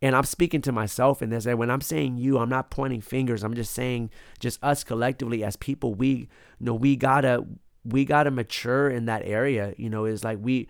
And 0.02 0.16
I'm 0.16 0.24
speaking 0.24 0.62
to 0.62 0.72
myself 0.72 1.20
in 1.20 1.28
this. 1.28 1.44
When 1.44 1.70
I'm 1.70 1.82
saying 1.82 2.16
you, 2.16 2.38
I'm 2.38 2.48
not 2.48 2.70
pointing 2.70 3.02
fingers. 3.02 3.44
I'm 3.44 3.54
just 3.54 3.74
saying 3.74 4.10
just 4.38 4.58
us 4.64 4.82
collectively 4.82 5.44
as 5.44 5.56
people, 5.56 5.94
we 5.94 6.08
you 6.08 6.26
know 6.58 6.74
we 6.74 6.96
gotta 6.96 7.44
we 7.84 8.06
gotta 8.06 8.30
mature 8.30 8.88
in 8.88 9.04
that 9.04 9.26
area. 9.26 9.74
You 9.76 9.90
know, 9.90 10.06
it's 10.06 10.24
like 10.24 10.38
we 10.40 10.68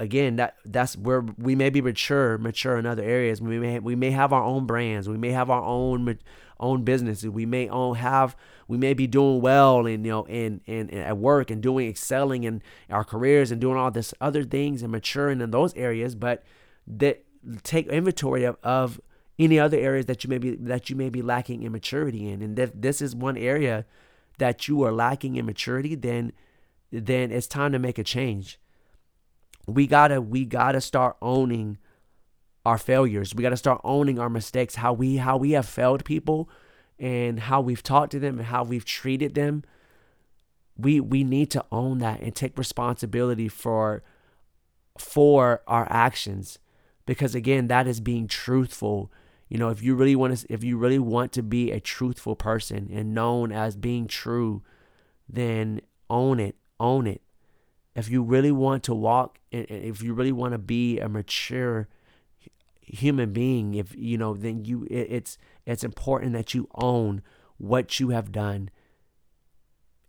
again 0.00 0.36
that 0.36 0.56
that's 0.64 0.96
where 0.96 1.20
we 1.20 1.54
may 1.54 1.68
be 1.68 1.82
mature 1.82 2.38
mature 2.38 2.78
in 2.78 2.86
other 2.86 3.04
areas. 3.04 3.40
We 3.40 3.58
may 3.58 3.78
we 3.78 3.94
may 3.94 4.10
have 4.10 4.32
our 4.32 4.42
own 4.42 4.66
brands. 4.66 5.08
We 5.08 5.18
may 5.18 5.30
have 5.30 5.50
our 5.50 5.62
own 5.62 6.18
own 6.58 6.84
businesses. 6.84 7.28
We 7.28 7.46
may 7.46 7.68
own 7.68 7.96
have 7.96 8.34
we 8.66 8.78
may 8.78 8.94
be 8.94 9.06
doing 9.06 9.42
well 9.42 9.86
and 9.86 10.04
you 10.04 10.10
know 10.10 10.24
in, 10.24 10.62
in, 10.66 10.90
at 10.90 11.18
work 11.18 11.50
and 11.50 11.62
doing 11.62 11.88
excelling 11.88 12.44
in 12.44 12.62
our 12.88 13.04
careers 13.04 13.50
and 13.52 13.60
doing 13.60 13.76
all 13.76 13.90
this 13.90 14.14
other 14.20 14.42
things 14.42 14.82
and 14.82 14.90
maturing 14.90 15.42
in 15.42 15.50
those 15.50 15.74
areas. 15.74 16.14
But 16.14 16.42
that 16.86 17.22
take 17.62 17.86
inventory 17.88 18.44
of, 18.44 18.56
of 18.62 19.00
any 19.38 19.58
other 19.58 19.78
areas 19.78 20.06
that 20.06 20.24
you 20.24 20.30
may 20.30 20.38
be 20.38 20.56
that 20.56 20.88
you 20.88 20.96
may 20.96 21.10
be 21.10 21.20
lacking 21.20 21.62
in 21.62 21.72
maturity 21.72 22.26
in. 22.26 22.40
And 22.40 22.58
if 22.58 22.72
this 22.74 23.02
is 23.02 23.14
one 23.14 23.36
area 23.36 23.84
that 24.38 24.66
you 24.66 24.82
are 24.82 24.92
lacking 24.92 25.36
in 25.36 25.44
maturity 25.44 25.94
then 25.94 26.32
then 26.90 27.30
it's 27.30 27.46
time 27.46 27.70
to 27.72 27.78
make 27.78 27.98
a 27.98 28.04
change 28.04 28.58
we 29.66 29.86
gotta 29.86 30.20
we 30.20 30.44
gotta 30.44 30.80
start 30.80 31.16
owning 31.20 31.78
our 32.64 32.78
failures. 32.78 33.34
We 33.34 33.42
gotta 33.42 33.56
start 33.56 33.80
owning 33.84 34.18
our 34.18 34.30
mistakes, 34.30 34.76
how 34.76 34.92
we 34.92 35.16
how 35.16 35.36
we 35.36 35.52
have 35.52 35.66
failed 35.66 36.04
people 36.04 36.48
and 36.98 37.40
how 37.40 37.60
we've 37.60 37.82
talked 37.82 38.12
to 38.12 38.18
them 38.18 38.38
and 38.38 38.46
how 38.46 38.64
we've 38.64 38.84
treated 38.84 39.34
them. 39.34 39.64
We 40.76 41.00
we 41.00 41.24
need 41.24 41.50
to 41.52 41.64
own 41.70 41.98
that 41.98 42.20
and 42.20 42.34
take 42.34 42.56
responsibility 42.58 43.48
for 43.48 44.02
for 44.98 45.62
our 45.66 45.86
actions 45.90 46.58
because 47.06 47.34
again 47.34 47.68
that 47.68 47.86
is 47.86 48.00
being 48.00 48.28
truthful 48.28 49.10
you 49.48 49.58
know 49.58 49.70
if 49.70 49.82
you 49.82 49.94
really 49.94 50.14
want 50.14 50.36
to 50.36 50.46
if 50.52 50.62
you 50.62 50.76
really 50.76 50.98
want 50.98 51.32
to 51.32 51.42
be 51.42 51.70
a 51.70 51.80
truthful 51.80 52.36
person 52.36 52.90
and 52.92 53.14
known 53.14 53.50
as 53.50 53.76
being 53.76 54.06
true 54.06 54.62
then 55.28 55.80
own 56.08 56.38
it 56.38 56.56
own 56.78 57.06
it 57.06 57.22
if 57.94 58.08
you 58.08 58.22
really 58.22 58.52
want 58.52 58.82
to 58.84 58.94
walk 58.94 59.38
if 59.50 60.02
you 60.02 60.14
really 60.14 60.32
want 60.32 60.52
to 60.52 60.58
be 60.58 60.98
a 60.98 61.08
mature 61.08 61.88
human 62.80 63.32
being 63.32 63.74
if 63.74 63.94
you 63.96 64.18
know 64.18 64.34
then 64.34 64.64
you 64.64 64.86
it's 64.90 65.38
it's 65.66 65.84
important 65.84 66.32
that 66.32 66.54
you 66.54 66.68
own 66.74 67.22
what 67.58 68.00
you 68.00 68.08
have 68.08 68.32
done. 68.32 68.70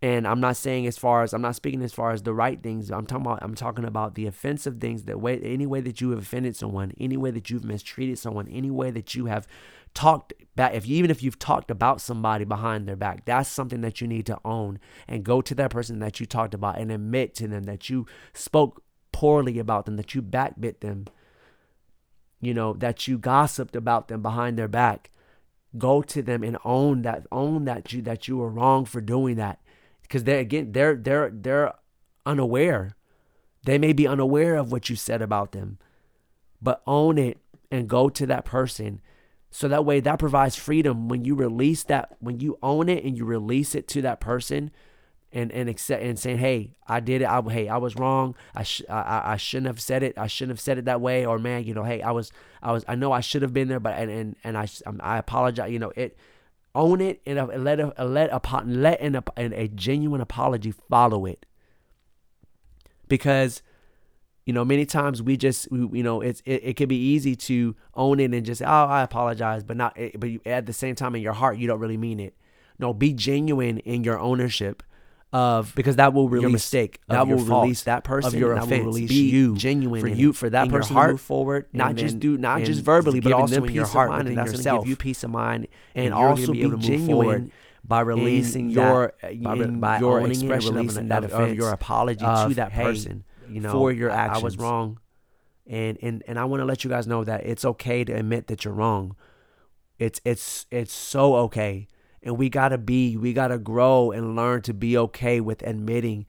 And 0.00 0.26
i'm 0.26 0.40
not 0.40 0.56
saying 0.56 0.88
as 0.88 0.98
far 0.98 1.22
as 1.22 1.32
i'm 1.32 1.42
not 1.42 1.54
speaking 1.54 1.80
as 1.82 1.92
far 1.92 2.10
as 2.10 2.22
the 2.22 2.34
right 2.34 2.60
things 2.60 2.90
i'm 2.90 3.06
talking 3.06 3.24
about 3.24 3.38
i'm 3.40 3.54
talking 3.54 3.84
about 3.84 4.16
the 4.16 4.26
offensive 4.26 4.80
things 4.80 5.04
that 5.04 5.20
way 5.20 5.38
any 5.38 5.64
way 5.64 5.80
that 5.80 6.00
you 6.00 6.10
have 6.10 6.18
offended 6.18 6.56
someone 6.56 6.92
any 6.98 7.16
way 7.16 7.30
that 7.30 7.50
you've 7.50 7.64
mistreated 7.64 8.18
someone 8.18 8.48
any 8.48 8.70
way 8.70 8.90
that 8.90 9.14
you 9.14 9.26
have 9.26 9.46
talked 9.94 10.32
back 10.54 10.74
if 10.74 10.86
even 10.86 11.10
if 11.10 11.22
you've 11.22 11.38
talked 11.38 11.70
about 11.70 12.00
somebody 12.00 12.44
behind 12.44 12.86
their 12.86 12.96
back 12.96 13.24
that's 13.24 13.48
something 13.48 13.80
that 13.80 14.00
you 14.00 14.06
need 14.06 14.26
to 14.26 14.38
own 14.44 14.78
and 15.08 15.24
go 15.24 15.40
to 15.40 15.54
that 15.54 15.70
person 15.70 15.98
that 15.98 16.20
you 16.20 16.26
talked 16.26 16.54
about 16.54 16.78
and 16.78 16.90
admit 16.90 17.34
to 17.34 17.48
them 17.48 17.64
that 17.64 17.88
you 17.88 18.06
spoke 18.32 18.82
poorly 19.12 19.58
about 19.58 19.86
them 19.86 19.96
that 19.96 20.14
you 20.14 20.22
backbit 20.22 20.80
them 20.80 21.06
you 22.42 22.52
know 22.52 22.74
that 22.74 23.06
you 23.06 23.16
gossiped 23.16 23.76
about 23.76 24.08
them 24.08 24.20
behind 24.20 24.58
their 24.58 24.68
back. 24.68 25.10
Go 25.78 26.02
to 26.02 26.20
them 26.20 26.42
and 26.42 26.58
own 26.64 27.02
that 27.02 27.24
own 27.32 27.64
that 27.64 27.92
you 27.92 28.02
that 28.02 28.28
you 28.28 28.36
were 28.36 28.50
wrong 28.50 28.84
for 28.84 29.00
doing 29.00 29.36
that. 29.36 29.60
Because 30.02 30.24
they're 30.24 30.40
again 30.40 30.72
they're 30.72 30.96
they're 30.96 31.30
they're 31.30 31.72
unaware. 32.26 32.96
They 33.64 33.78
may 33.78 33.92
be 33.92 34.08
unaware 34.08 34.56
of 34.56 34.72
what 34.72 34.90
you 34.90 34.96
said 34.96 35.22
about 35.22 35.52
them 35.52 35.78
but 36.60 36.80
own 36.86 37.18
it 37.18 37.38
and 37.72 37.88
go 37.88 38.08
to 38.08 38.24
that 38.24 38.44
person 38.44 39.00
so 39.54 39.68
that 39.68 39.84
way 39.84 40.00
that 40.00 40.18
provides 40.18 40.56
freedom 40.56 41.08
when 41.08 41.24
you 41.24 41.34
release 41.34 41.84
that 41.84 42.16
when 42.20 42.40
you 42.40 42.58
own 42.62 42.88
it 42.88 43.04
and 43.04 43.16
you 43.16 43.24
release 43.24 43.74
it 43.74 43.86
to 43.88 44.02
that 44.02 44.18
person 44.18 44.70
and 45.30 45.52
and 45.52 45.68
accept 45.68 46.02
and 46.02 46.18
saying, 46.18 46.38
"Hey, 46.38 46.74
I 46.88 47.00
did 47.00 47.22
it. 47.22 47.26
I, 47.26 47.40
hey, 47.42 47.68
I 47.68 47.76
was 47.76 47.94
wrong. 47.96 48.34
I, 48.54 48.62
sh- 48.62 48.82
I 48.88 49.32
I 49.32 49.36
shouldn't 49.36 49.66
have 49.66 49.80
said 49.80 50.02
it. 50.02 50.16
I 50.18 50.26
shouldn't 50.26 50.52
have 50.52 50.60
said 50.60 50.78
it 50.78 50.86
that 50.86 51.00
way." 51.00 51.24
Or, 51.24 51.38
man, 51.38 51.64
you 51.64 51.74
know, 51.74 51.84
hey, 51.84 52.02
I 52.02 52.10
was 52.10 52.32
I 52.62 52.72
was 52.72 52.84
I 52.88 52.94
know 52.94 53.12
I 53.12 53.20
should 53.20 53.42
have 53.42 53.52
been 53.52 53.68
there, 53.68 53.80
but 53.80 53.96
and 53.98 54.10
and, 54.10 54.36
and 54.42 54.56
I 54.58 54.66
I 55.00 55.18
apologize. 55.18 55.70
You 55.70 55.78
know, 55.78 55.92
it 55.96 56.16
own 56.74 57.00
it 57.00 57.20
and 57.26 57.38
uh, 57.38 57.46
let 57.56 57.78
a, 57.78 57.92
let 58.04 58.30
a 58.32 58.62
let 58.64 59.00
an, 59.00 59.22
an, 59.36 59.52
a 59.52 59.68
genuine 59.68 60.20
apology 60.20 60.72
follow 60.88 61.26
it 61.26 61.44
because 63.08 63.62
you 64.44 64.52
know, 64.52 64.64
many 64.64 64.86
times 64.86 65.22
we 65.22 65.36
just, 65.36 65.70
we, 65.70 65.98
you 65.98 66.02
know, 66.02 66.20
it's 66.20 66.42
it, 66.44 66.64
it 66.64 66.76
can 66.76 66.88
be 66.88 66.96
easy 66.96 67.36
to 67.36 67.76
own 67.94 68.20
it 68.20 68.32
and 68.34 68.44
just, 68.44 68.62
oh, 68.62 68.66
I 68.66 69.02
apologize, 69.02 69.62
but 69.62 69.76
not, 69.76 69.96
but 70.16 70.30
you, 70.30 70.40
at 70.44 70.66
the 70.66 70.72
same 70.72 70.94
time 70.94 71.14
in 71.14 71.22
your 71.22 71.32
heart, 71.32 71.58
you 71.58 71.66
don't 71.66 71.78
really 71.78 71.96
mean 71.96 72.18
it. 72.18 72.34
No, 72.78 72.92
be 72.92 73.12
genuine 73.12 73.78
in 73.78 74.02
your 74.02 74.18
ownership 74.18 74.82
of 75.32 75.72
because 75.74 75.96
that 75.96 76.12
will 76.12 76.28
release 76.28 76.42
your 76.42 76.50
mistake. 76.50 77.00
That 77.08 77.26
will 77.26 77.38
release 77.38 77.84
that 77.84 78.04
person 78.04 78.34
of 78.34 78.40
your 78.40 78.52
offense. 78.52 78.84
Will 78.84 78.92
release 78.92 79.08
be 79.08 79.30
you 79.30 79.56
genuine 79.56 80.00
for 80.00 80.08
you 80.08 80.32
for 80.32 80.50
that 80.50 80.68
person 80.68 80.94
heart, 80.94 81.08
to 81.08 81.12
move 81.12 81.20
forward. 81.20 81.66
Not 81.72 81.94
just 81.94 82.18
do 82.18 82.36
not 82.36 82.62
just 82.62 82.82
verbally, 82.82 83.20
but 83.20 83.32
also 83.32 83.64
in 83.64 83.72
your 83.72 83.86
heart 83.86 84.10
mind, 84.10 84.28
and 84.28 84.36
that's 84.36 84.52
yourself. 84.52 84.84
Give 84.84 84.90
you 84.90 84.96
peace 84.96 85.24
of 85.24 85.30
mind, 85.30 85.68
and, 85.94 86.06
and 86.06 86.14
also 86.14 86.52
be, 86.52 86.66
be 86.66 86.76
genuine 86.78 87.52
by 87.84 88.00
releasing 88.00 88.70
your 88.70 89.14
that, 89.22 89.42
by, 89.42 89.66
by 89.66 89.98
your 90.00 90.26
expression 90.26 90.76
of, 90.76 91.08
that 91.08 91.24
of, 91.24 91.32
of, 91.32 91.54
your 91.54 91.70
apology 91.70 92.24
to 92.24 92.52
that 92.54 92.72
person 92.72 93.24
you 93.54 93.60
know, 93.60 93.72
for 93.72 93.92
your 93.92 94.10
actions. 94.10 94.42
I 94.42 94.44
was 94.44 94.58
wrong. 94.58 94.98
And 95.66 95.98
and 96.02 96.22
and 96.26 96.38
I 96.38 96.44
want 96.44 96.60
to 96.60 96.64
let 96.64 96.84
you 96.84 96.90
guys 96.90 97.06
know 97.06 97.24
that 97.24 97.46
it's 97.46 97.64
okay 97.64 98.04
to 98.04 98.12
admit 98.12 98.48
that 98.48 98.64
you're 98.64 98.74
wrong. 98.74 99.16
It's 99.98 100.20
it's 100.24 100.66
it's 100.70 100.92
so 100.92 101.36
okay. 101.36 101.86
And 102.22 102.36
we 102.36 102.48
got 102.48 102.70
to 102.70 102.78
be 102.78 103.16
we 103.16 103.32
got 103.32 103.48
to 103.48 103.58
grow 103.58 104.10
and 104.10 104.34
learn 104.36 104.62
to 104.62 104.74
be 104.74 104.96
okay 104.96 105.40
with 105.40 105.62
admitting 105.62 106.26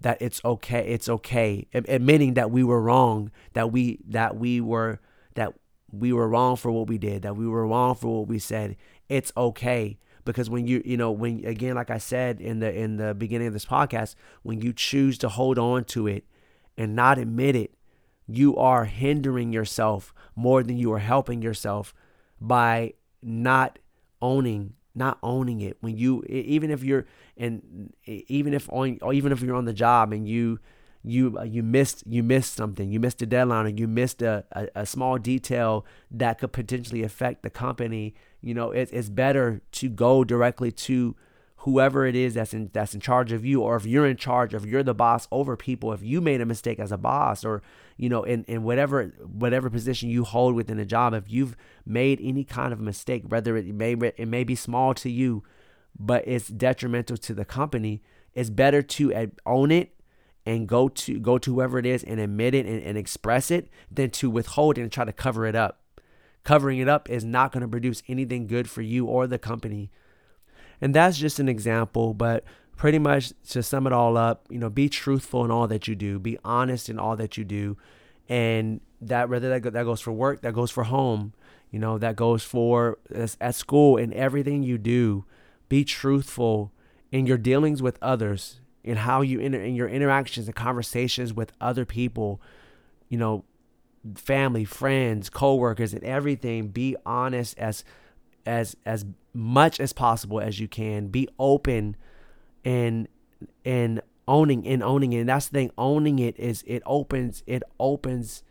that 0.00 0.18
it's 0.20 0.40
okay. 0.44 0.86
It's 0.86 1.08
okay. 1.08 1.66
Admitting 1.72 2.34
that 2.34 2.50
we 2.50 2.62
were 2.62 2.80
wrong, 2.80 3.30
that 3.54 3.72
we 3.72 3.98
that 4.06 4.36
we 4.36 4.60
were 4.60 5.00
that 5.34 5.54
we 5.90 6.12
were 6.12 6.28
wrong 6.28 6.56
for 6.56 6.70
what 6.70 6.88
we 6.88 6.98
did, 6.98 7.22
that 7.22 7.36
we 7.36 7.46
were 7.46 7.66
wrong 7.66 7.94
for 7.94 8.20
what 8.20 8.28
we 8.28 8.38
said. 8.38 8.76
It's 9.08 9.32
okay 9.36 9.98
because 10.24 10.50
when 10.50 10.66
you 10.66 10.82
you 10.84 10.96
know 10.96 11.10
when 11.10 11.44
again 11.44 11.76
like 11.76 11.90
I 11.90 11.98
said 11.98 12.40
in 12.40 12.58
the 12.58 12.72
in 12.72 12.96
the 12.96 13.14
beginning 13.14 13.46
of 13.46 13.52
this 13.52 13.64
podcast, 13.64 14.14
when 14.42 14.60
you 14.60 14.72
choose 14.72 15.16
to 15.18 15.28
hold 15.28 15.58
on 15.58 15.84
to 15.84 16.06
it 16.06 16.24
and 16.76 16.94
not 16.94 17.18
admit 17.18 17.56
it, 17.56 17.74
you 18.26 18.56
are 18.56 18.84
hindering 18.84 19.52
yourself 19.52 20.12
more 20.34 20.62
than 20.62 20.76
you 20.76 20.92
are 20.92 20.98
helping 20.98 21.42
yourself 21.42 21.94
by 22.40 22.94
not 23.22 23.78
owning 24.20 24.74
not 24.96 25.18
owning 25.22 25.60
it. 25.60 25.76
When 25.80 25.96
you 25.96 26.24
even 26.26 26.70
if 26.70 26.82
you're 26.82 27.06
and 27.36 27.92
even 28.06 28.54
if 28.54 28.68
on 28.72 28.98
even 29.12 29.30
if 29.30 29.42
you're 29.42 29.54
on 29.54 29.66
the 29.66 29.74
job 29.74 30.12
and 30.12 30.26
you 30.26 30.58
you 31.04 31.36
uh, 31.38 31.44
you 31.44 31.62
missed 31.62 32.02
you 32.06 32.22
missed 32.22 32.54
something 32.54 32.90
you 32.90 32.98
missed 32.98 33.22
a 33.22 33.26
deadline 33.26 33.66
or 33.66 33.68
you 33.68 33.86
missed 33.86 34.22
a, 34.22 34.44
a, 34.52 34.68
a 34.74 34.86
small 34.86 35.18
detail 35.18 35.86
that 36.10 36.38
could 36.38 36.52
potentially 36.52 37.04
affect 37.04 37.44
the 37.44 37.50
company 37.50 38.12
you 38.40 38.52
know 38.52 38.72
it, 38.72 38.88
it's 38.92 39.08
better 39.08 39.60
to 39.70 39.88
go 39.88 40.24
directly 40.24 40.72
to 40.72 41.14
whoever 41.66 42.06
it 42.06 42.14
is 42.14 42.34
that's 42.34 42.54
in 42.54 42.70
that's 42.72 42.94
in 42.94 43.00
charge 43.00 43.32
of 43.32 43.44
you 43.44 43.60
or 43.60 43.76
if 43.76 43.84
you're 43.84 44.06
in 44.06 44.16
charge 44.16 44.54
if 44.54 44.64
you're 44.64 44.82
the 44.82 44.94
boss 44.94 45.28
over 45.30 45.56
people 45.56 45.92
if 45.92 46.02
you 46.02 46.20
made 46.20 46.40
a 46.40 46.46
mistake 46.46 46.78
as 46.78 46.92
a 46.92 46.96
boss 46.96 47.44
or 47.44 47.60
you 47.96 48.08
know 48.08 48.22
in, 48.22 48.44
in 48.44 48.62
whatever 48.62 49.12
whatever 49.26 49.68
position 49.68 50.08
you 50.08 50.22
hold 50.24 50.54
within 50.54 50.78
a 50.78 50.84
job 50.84 51.12
if 51.12 51.24
you've 51.26 51.56
made 51.84 52.20
any 52.22 52.44
kind 52.44 52.72
of 52.72 52.80
mistake 52.80 53.24
whether 53.26 53.56
it 53.56 53.66
may 53.66 53.92
it 54.16 54.28
may 54.28 54.44
be 54.44 54.54
small 54.54 54.94
to 54.94 55.10
you 55.10 55.42
but 55.98 56.22
it's 56.26 56.48
detrimental 56.48 57.16
to 57.16 57.34
the 57.34 57.44
company 57.44 58.00
it's 58.32 58.50
better 58.50 58.80
to 58.80 59.30
own 59.44 59.70
it 59.72 59.96
and 60.46 60.68
go 60.68 60.88
to 60.88 61.18
go 61.18 61.36
to 61.36 61.54
whoever 61.54 61.78
it 61.78 61.84
is 61.84 62.04
and 62.04 62.20
admit 62.20 62.54
it 62.54 62.64
and, 62.64 62.80
and 62.82 62.96
express 62.96 63.50
it 63.50 63.68
than 63.90 64.08
to 64.10 64.30
withhold 64.30 64.78
and 64.78 64.92
try 64.92 65.04
to 65.04 65.12
cover 65.12 65.44
it 65.44 65.56
up. 65.56 65.80
Covering 66.44 66.78
it 66.78 66.88
up 66.88 67.10
is 67.10 67.24
not 67.24 67.50
going 67.50 67.62
to 67.62 67.68
produce 67.68 68.04
anything 68.06 68.46
good 68.46 68.70
for 68.70 68.80
you 68.80 69.06
or 69.06 69.26
the 69.26 69.38
company 69.38 69.90
and 70.80 70.94
that's 70.94 71.18
just 71.18 71.38
an 71.38 71.48
example, 71.48 72.14
but 72.14 72.44
pretty 72.76 72.98
much 72.98 73.32
to 73.48 73.62
sum 73.62 73.86
it 73.86 73.92
all 73.92 74.16
up, 74.16 74.46
you 74.50 74.58
know, 74.58 74.68
be 74.68 74.88
truthful 74.88 75.44
in 75.44 75.50
all 75.50 75.66
that 75.66 75.88
you 75.88 75.94
do, 75.94 76.18
be 76.18 76.38
honest 76.44 76.88
in 76.88 76.98
all 76.98 77.16
that 77.16 77.36
you 77.36 77.44
do. 77.44 77.76
And 78.28 78.80
that 79.00 79.28
whether 79.28 79.58
that, 79.58 79.72
that 79.72 79.84
goes 79.84 80.00
for 80.00 80.12
work, 80.12 80.42
that 80.42 80.52
goes 80.52 80.70
for 80.70 80.84
home, 80.84 81.32
you 81.70 81.78
know, 81.78 81.98
that 81.98 82.16
goes 82.16 82.42
for 82.42 82.98
at 83.40 83.54
school 83.54 83.96
and 83.96 84.12
everything 84.14 84.62
you 84.62 84.78
do, 84.78 85.24
be 85.68 85.84
truthful 85.84 86.72
in 87.10 87.26
your 87.26 87.38
dealings 87.38 87.82
with 87.82 87.98
others, 88.02 88.60
in 88.84 88.98
how 88.98 89.20
you 89.22 89.40
inter, 89.40 89.60
in 89.60 89.74
your 89.74 89.88
interactions 89.88 90.46
and 90.46 90.54
conversations 90.54 91.32
with 91.32 91.52
other 91.60 91.84
people, 91.84 92.40
you 93.08 93.18
know, 93.18 93.44
family, 94.14 94.64
friends, 94.64 95.30
coworkers, 95.30 95.92
and 95.92 96.04
everything. 96.04 96.68
Be 96.68 96.94
honest 97.04 97.58
as 97.58 97.84
as 98.46 98.76
as 98.86 99.04
much 99.32 99.80
as 99.80 99.92
possible 99.92 100.40
as 100.40 100.58
you 100.60 100.68
can. 100.68 101.08
Be 101.08 101.28
open 101.38 101.96
and 102.64 103.08
and 103.64 104.00
owning 104.28 104.66
and 104.66 104.82
owning 104.82 105.12
it. 105.12 105.20
And 105.20 105.28
that's 105.28 105.48
the 105.48 105.58
thing. 105.58 105.70
Owning 105.76 106.18
it 106.18 106.38
is 106.38 106.64
it 106.66 106.82
opens 106.86 107.42
it 107.46 107.62
opens 107.78 108.42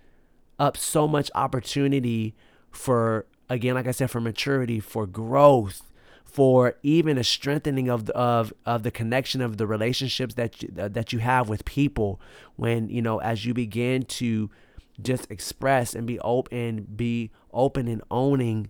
up 0.59 0.77
so 0.77 1.07
much 1.07 1.29
opportunity 1.35 2.35
for 2.71 3.25
again, 3.49 3.75
like 3.75 3.87
I 3.87 3.91
said, 3.91 4.11
for 4.11 4.21
maturity, 4.21 4.79
for 4.79 5.05
growth, 5.05 5.91
for 6.23 6.75
even 6.83 7.17
a 7.17 7.23
strengthening 7.23 7.89
of 7.89 8.05
the, 8.05 8.15
of 8.15 8.53
of 8.65 8.83
the 8.83 8.91
connection 8.91 9.41
of 9.41 9.57
the 9.57 9.67
relationships 9.67 10.35
that 10.35 10.61
you, 10.61 10.69
that 10.73 11.13
you 11.13 11.19
have 11.19 11.49
with 11.49 11.65
people. 11.65 12.19
When 12.55 12.89
you 12.89 13.01
know, 13.01 13.19
as 13.19 13.45
you 13.45 13.53
begin 13.53 14.03
to 14.03 14.49
just 15.01 15.29
express 15.29 15.93
and 15.93 16.07
be 16.07 16.19
open, 16.19 16.87
be 16.95 17.31
open 17.53 17.87
and 17.87 18.01
owning 18.09 18.69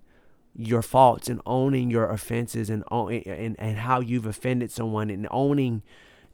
your 0.55 0.81
faults 0.81 1.27
and 1.27 1.41
owning 1.45 1.91
your 1.91 2.09
offenses 2.09 2.69
and 2.69 2.83
and, 2.91 3.55
and 3.59 3.77
how 3.77 3.99
you've 3.99 4.25
offended 4.25 4.71
someone 4.71 5.09
and 5.09 5.27
owning 5.31 5.83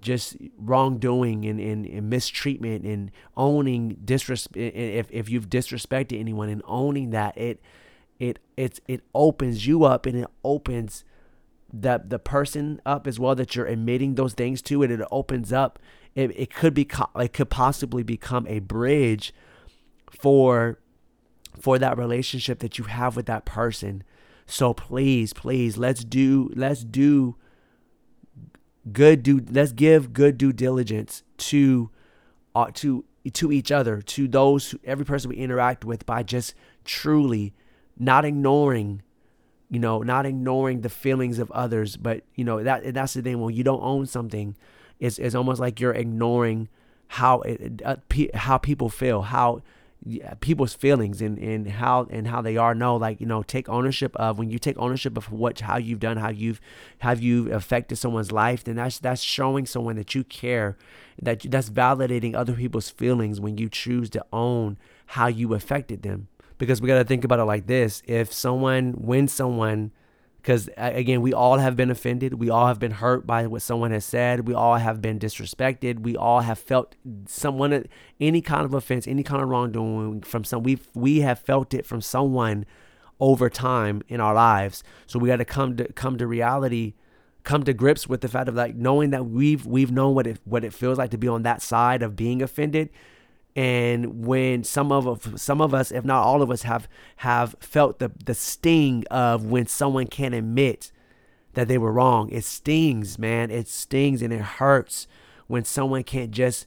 just 0.01 0.35
wrongdoing 0.57 1.45
and, 1.45 1.59
and, 1.59 1.85
and 1.85 2.09
mistreatment 2.09 2.85
and 2.85 3.11
owning 3.37 3.97
disrespect 4.03 4.57
if, 4.57 5.07
if 5.11 5.29
you've 5.29 5.49
disrespected 5.49 6.19
anyone 6.19 6.49
and 6.49 6.61
owning 6.65 7.11
that 7.11 7.37
it 7.37 7.61
it 8.19 8.39
it's 8.57 8.79
it 8.87 9.01
opens 9.13 9.65
you 9.65 9.83
up 9.83 10.05
and 10.05 10.17
it 10.17 10.27
opens 10.43 11.03
the 11.71 12.01
the 12.03 12.19
person 12.19 12.81
up 12.85 13.07
as 13.07 13.19
well 13.19 13.35
that 13.35 13.55
you're 13.55 13.65
admitting 13.65 14.15
those 14.15 14.33
things 14.33 14.61
to 14.61 14.83
and 14.83 14.91
it 14.91 15.01
opens 15.11 15.53
up 15.53 15.79
it, 16.15 16.31
it 16.35 16.53
could 16.53 16.73
be 16.73 16.87
it 17.15 17.33
could 17.33 17.49
possibly 17.49 18.03
become 18.03 18.45
a 18.47 18.59
bridge 18.59 19.33
for 20.09 20.79
for 21.59 21.77
that 21.79 21.97
relationship 21.97 22.59
that 22.59 22.77
you 22.77 22.85
have 22.85 23.15
with 23.15 23.25
that 23.27 23.45
person 23.45 24.03
so 24.51 24.73
please, 24.73 25.31
please, 25.31 25.77
let's 25.77 26.03
do 26.03 26.51
let's 26.55 26.83
do 26.83 27.37
good 28.91 29.23
do 29.23 29.39
let's 29.49 29.71
give 29.71 30.11
good 30.11 30.37
due 30.37 30.51
diligence 30.51 31.23
to 31.37 31.89
uh, 32.53 32.69
to 32.73 33.05
to 33.31 33.51
each 33.53 33.71
other, 33.71 34.01
to 34.01 34.27
those 34.27 34.75
every 34.83 35.05
person 35.05 35.29
we 35.29 35.37
interact 35.37 35.85
with 35.85 36.05
by 36.05 36.21
just 36.21 36.53
truly 36.83 37.53
not 37.97 38.25
ignoring 38.25 39.01
you 39.69 39.79
know, 39.79 40.01
not 40.01 40.25
ignoring 40.25 40.81
the 40.81 40.89
feelings 40.89 41.39
of 41.39 41.49
others, 41.51 41.95
but 41.95 42.23
you 42.35 42.43
know 42.43 42.61
that 42.61 42.93
that's 42.93 43.13
the 43.13 43.21
thing. 43.21 43.39
When 43.39 43.55
you 43.55 43.63
don't 43.63 43.81
own 43.81 44.05
something, 44.05 44.57
it's 44.99 45.17
it's 45.17 45.33
almost 45.33 45.61
like 45.61 45.79
you're 45.79 45.93
ignoring 45.93 46.67
how 47.07 47.39
it, 47.41 47.81
uh, 47.85 47.95
how 48.33 48.57
people 48.57 48.89
feel, 48.89 49.21
how 49.21 49.61
people's 50.39 50.73
feelings 50.73 51.21
and, 51.21 51.37
and 51.37 51.67
how 51.67 52.07
and 52.09 52.27
how 52.27 52.41
they 52.41 52.57
are. 52.57 52.73
No 52.73 52.95
like 52.95 53.21
you 53.21 53.27
know 53.27 53.43
take 53.43 53.69
ownership 53.69 54.15
of 54.15 54.39
when 54.39 54.49
you 54.49 54.57
take 54.59 54.77
ownership 54.77 55.17
of 55.17 55.31
what 55.31 55.59
how 55.59 55.77
you've 55.77 55.99
done 55.99 56.17
how 56.17 56.29
you've 56.29 56.59
have 56.99 57.21
you 57.21 57.51
affected 57.51 57.97
someone's 57.97 58.31
life 58.31 58.63
then 58.63 58.75
that's 58.75 58.99
that's 58.99 59.21
showing 59.21 59.65
someone 59.65 59.95
that 59.95 60.15
you 60.15 60.23
care 60.23 60.77
that 61.21 61.41
that's 61.49 61.69
validating 61.69 62.35
other 62.35 62.53
people's 62.53 62.89
feelings 62.89 63.39
when 63.39 63.57
you 63.57 63.69
choose 63.69 64.09
to 64.11 64.25
own 64.33 64.77
how 65.07 65.27
you 65.27 65.53
affected 65.53 66.03
them. 66.03 66.27
Because 66.57 66.81
we 66.81 66.87
got 66.87 66.99
to 66.99 67.03
think 67.03 67.23
about 67.23 67.39
it 67.39 67.45
like 67.45 67.67
this. 67.67 68.01
If 68.05 68.31
someone 68.31 68.93
when 68.93 69.27
someone 69.27 69.91
because 70.41 70.69
again 70.75 71.21
we 71.21 71.33
all 71.33 71.57
have 71.57 71.75
been 71.75 71.91
offended. 71.91 72.35
We 72.35 72.49
all 72.49 72.67
have 72.67 72.79
been 72.79 72.91
hurt 72.91 73.27
by 73.27 73.47
what 73.47 73.61
someone 73.61 73.91
has 73.91 74.05
said. 74.05 74.47
We 74.47 74.53
all 74.53 74.75
have 74.75 75.01
been 75.01 75.19
disrespected. 75.19 75.99
We 75.99 76.15
all 76.15 76.41
have 76.41 76.59
felt 76.59 76.95
someone 77.27 77.85
any 78.19 78.41
kind 78.41 78.65
of 78.65 78.73
offense 78.73 79.07
any 79.07 79.23
kind 79.23 79.41
of 79.41 79.49
wrongdoing 79.49 80.21
from 80.21 80.43
some 80.43 80.63
we 80.63 80.79
we 80.93 81.21
have 81.21 81.39
felt 81.39 81.73
it 81.73 81.85
from 81.85 82.01
someone 82.01 82.65
over 83.19 83.49
time 83.49 84.01
in 84.07 84.19
our 84.19 84.33
lives. 84.33 84.83
So 85.05 85.19
we 85.19 85.27
got 85.27 85.37
to 85.37 85.45
come 85.45 85.77
to 85.77 85.91
come 85.93 86.17
to 86.17 86.27
reality 86.27 86.93
come 87.43 87.63
to 87.63 87.73
grips 87.73 88.07
with 88.07 88.21
the 88.21 88.27
fact 88.27 88.47
of 88.47 88.55
like 88.55 88.75
knowing 88.75 89.09
that 89.11 89.25
we've 89.25 89.65
we've 89.65 89.91
known 89.91 90.13
what 90.15 90.27
it 90.27 90.39
what 90.45 90.63
it 90.63 90.73
feels 90.73 90.97
like 90.97 91.11
to 91.11 91.17
be 91.17 91.27
on 91.27 91.43
that 91.43 91.61
side 91.61 92.03
of 92.03 92.15
being 92.15 92.41
offended 92.41 92.89
and 93.55 94.25
when 94.25 94.63
some 94.63 94.91
of 94.91 95.33
some 95.39 95.61
of 95.61 95.73
us 95.73 95.91
if 95.91 96.05
not 96.05 96.23
all 96.23 96.41
of 96.41 96.49
us 96.49 96.61
have 96.61 96.87
have 97.17 97.55
felt 97.59 97.99
the 97.99 98.11
the 98.25 98.33
sting 98.33 99.03
of 99.11 99.45
when 99.45 99.67
someone 99.67 100.07
can't 100.07 100.33
admit 100.33 100.91
that 101.53 101.67
they 101.67 101.77
were 101.77 101.91
wrong 101.91 102.29
it 102.29 102.45
stings 102.45 103.19
man. 103.19 103.51
It 103.51 103.67
stings 103.67 104.21
and 104.21 104.31
it 104.31 104.41
hurts 104.41 105.07
when 105.47 105.65
someone 105.65 106.03
can't 106.03 106.31
just 106.31 106.65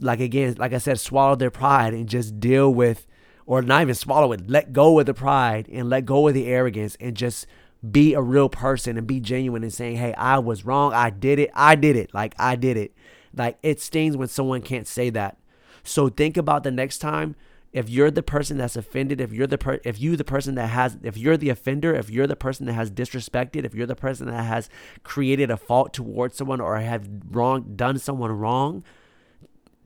like 0.00 0.20
again 0.20 0.54
like 0.58 0.72
i 0.72 0.78
said 0.78 0.98
swallow 0.98 1.36
their 1.36 1.50
pride 1.50 1.94
and 1.94 2.08
just 2.08 2.40
deal 2.40 2.72
with 2.72 3.06
or 3.46 3.62
not 3.62 3.82
even 3.82 3.94
swallow 3.94 4.32
it 4.32 4.50
let 4.50 4.72
go 4.72 4.98
of 4.98 5.06
the 5.06 5.14
pride 5.14 5.68
and 5.72 5.88
let 5.88 6.04
go 6.04 6.26
of 6.28 6.34
the 6.34 6.46
arrogance 6.46 6.96
and 7.00 7.16
just 7.16 7.46
be 7.88 8.12
a 8.12 8.20
real 8.20 8.48
person 8.48 8.98
and 8.98 9.06
be 9.06 9.20
genuine 9.20 9.62
and 9.62 9.72
saying 9.72 9.96
hey 9.96 10.12
i 10.14 10.38
was 10.38 10.64
wrong. 10.64 10.92
I 10.92 11.08
did 11.10 11.38
it. 11.38 11.50
I 11.54 11.74
did 11.74 11.96
it. 11.96 12.12
Like 12.12 12.34
i 12.38 12.56
did 12.56 12.76
it. 12.76 12.92
Like 13.34 13.58
it 13.62 13.80
stings 13.80 14.16
when 14.16 14.28
someone 14.28 14.60
can't 14.60 14.86
say 14.86 15.08
that 15.10 15.38
so 15.86 16.08
think 16.08 16.36
about 16.36 16.64
the 16.64 16.70
next 16.70 16.98
time 16.98 17.36
if 17.76 17.90
you're 17.90 18.10
the 18.10 18.22
person 18.22 18.56
that's 18.56 18.74
offended, 18.74 19.20
if 19.20 19.32
you're 19.32 19.46
the 19.46 19.58
per- 19.58 19.80
if 19.84 20.00
you 20.00 20.16
the 20.16 20.24
person 20.24 20.54
that 20.54 20.68
has 20.68 20.96
if 21.02 21.18
you're 21.18 21.36
the 21.36 21.50
offender, 21.50 21.94
if 21.94 22.08
you're 22.08 22.26
the 22.26 22.34
person 22.34 22.64
that 22.64 22.72
has 22.72 22.90
disrespected, 22.90 23.66
if 23.66 23.74
you're 23.74 23.86
the 23.86 23.94
person 23.94 24.28
that 24.28 24.44
has 24.44 24.70
created 25.02 25.50
a 25.50 25.58
fault 25.58 25.92
towards 25.92 26.36
someone 26.38 26.58
or 26.58 26.78
have 26.78 27.06
wrong 27.30 27.74
done 27.76 27.98
someone 27.98 28.32
wrong, 28.32 28.82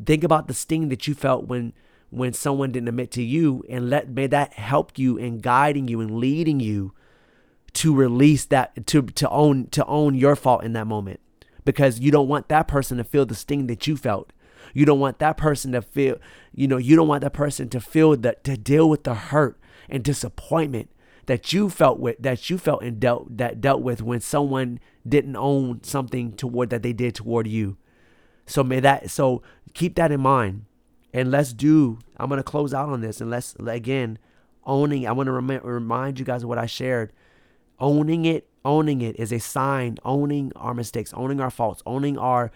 think 0.07 0.23
about 0.23 0.47
the 0.47 0.55
sting 0.55 0.89
that 0.89 1.09
you 1.09 1.15
felt 1.15 1.49
when 1.49 1.73
when 2.11 2.33
someone 2.33 2.71
didn't 2.71 2.89
admit 2.89 3.11
to 3.11 3.23
you 3.23 3.65
and 3.69 3.91
let 3.91 4.09
may 4.09 4.29
that 4.29 4.53
help 4.53 4.97
you 4.97 5.17
in 5.17 5.39
guiding 5.39 5.89
you 5.89 6.01
and 6.01 6.19
leading 6.19 6.61
you 6.61 6.93
to 7.73 7.93
release 7.93 8.45
that 8.45 8.87
to 8.87 9.03
to 9.03 9.29
own 9.31 9.67
to 9.71 9.85
own 9.87 10.15
your 10.15 10.37
fault 10.37 10.63
in 10.63 10.75
that 10.75 10.87
moment. 10.87 11.19
Because 11.65 11.99
you 11.99 12.13
don't 12.13 12.29
want 12.29 12.49
that 12.49 12.69
person 12.69 12.99
to 12.99 13.05
feel 13.05 13.27
the 13.27 13.35
sting 13.35 13.67
that 13.67 13.89
you 13.89 13.97
felt 13.97 14.33
you 14.73 14.85
don't 14.85 15.01
want 15.01 15.19
that 15.19 15.37
person 15.37 15.73
to 15.73 15.83
feel, 15.83 16.17
you 16.53 16.69
know, 16.69 16.77
you 16.77 16.97
don't 16.97 17.09
want 17.09 17.23
that 17.23 17.33
person 17.33 17.69
to 17.71 17.81
feel 17.81 18.17
that 18.17 18.45
to 18.45 18.57
deal 18.57 18.89
with 18.89 19.05
the 19.05 19.15
hurt 19.15 19.59
and 19.89 20.03
disappointment 20.05 20.91
that 21.27 21.53
you 21.53 21.71
felt 21.71 22.01
with 22.01 22.17
that 22.19 22.51
you 22.51 22.59
felt 22.59 22.83
and 22.83 22.99
dealt 22.99 23.37
that 23.37 23.61
dealt 23.61 23.83
with 23.83 24.03
when 24.03 24.21
someone 24.21 24.81
didn't 25.07 25.37
own 25.37 25.81
something 25.85 26.33
toward 26.33 26.71
that 26.71 26.83
they 26.83 26.93
did 26.93 27.15
toward 27.15 27.47
you. 27.47 27.77
So 28.47 28.65
may 28.65 28.81
that 28.81 29.11
so 29.11 29.43
keep 29.75 29.95
that 29.95 30.11
in 30.11 30.21
mind. 30.21 30.65
And 31.13 31.31
let's 31.31 31.53
do 31.53 31.99
I'm 32.17 32.29
going 32.29 32.39
to 32.39 32.45
close 32.45 32.75
out 32.75 32.89
on 32.89 33.01
this 33.01 33.21
and 33.21 33.31
let's 33.31 33.55
again 33.65 34.19
owning 34.65 35.07
I 35.07 35.13
want 35.13 35.29
to 35.29 35.33
rem- 35.33 35.61
remind 35.63 36.19
you 36.19 36.25
guys 36.25 36.43
of 36.43 36.49
what 36.49 36.59
I 36.59 36.67
shared. 36.67 37.13
Owning 37.79 38.25
it, 38.25 38.49
owning 38.65 39.01
it 39.01 39.15
is 39.19 39.33
a 39.33 39.39
sign, 39.39 39.99
owning 40.05 40.53
our 40.57 40.75
mistakes, 40.75 41.15
owning 41.15 41.41
our 41.41 41.51
faults, 41.51 41.81
owning 41.87 42.19
our 42.19 42.51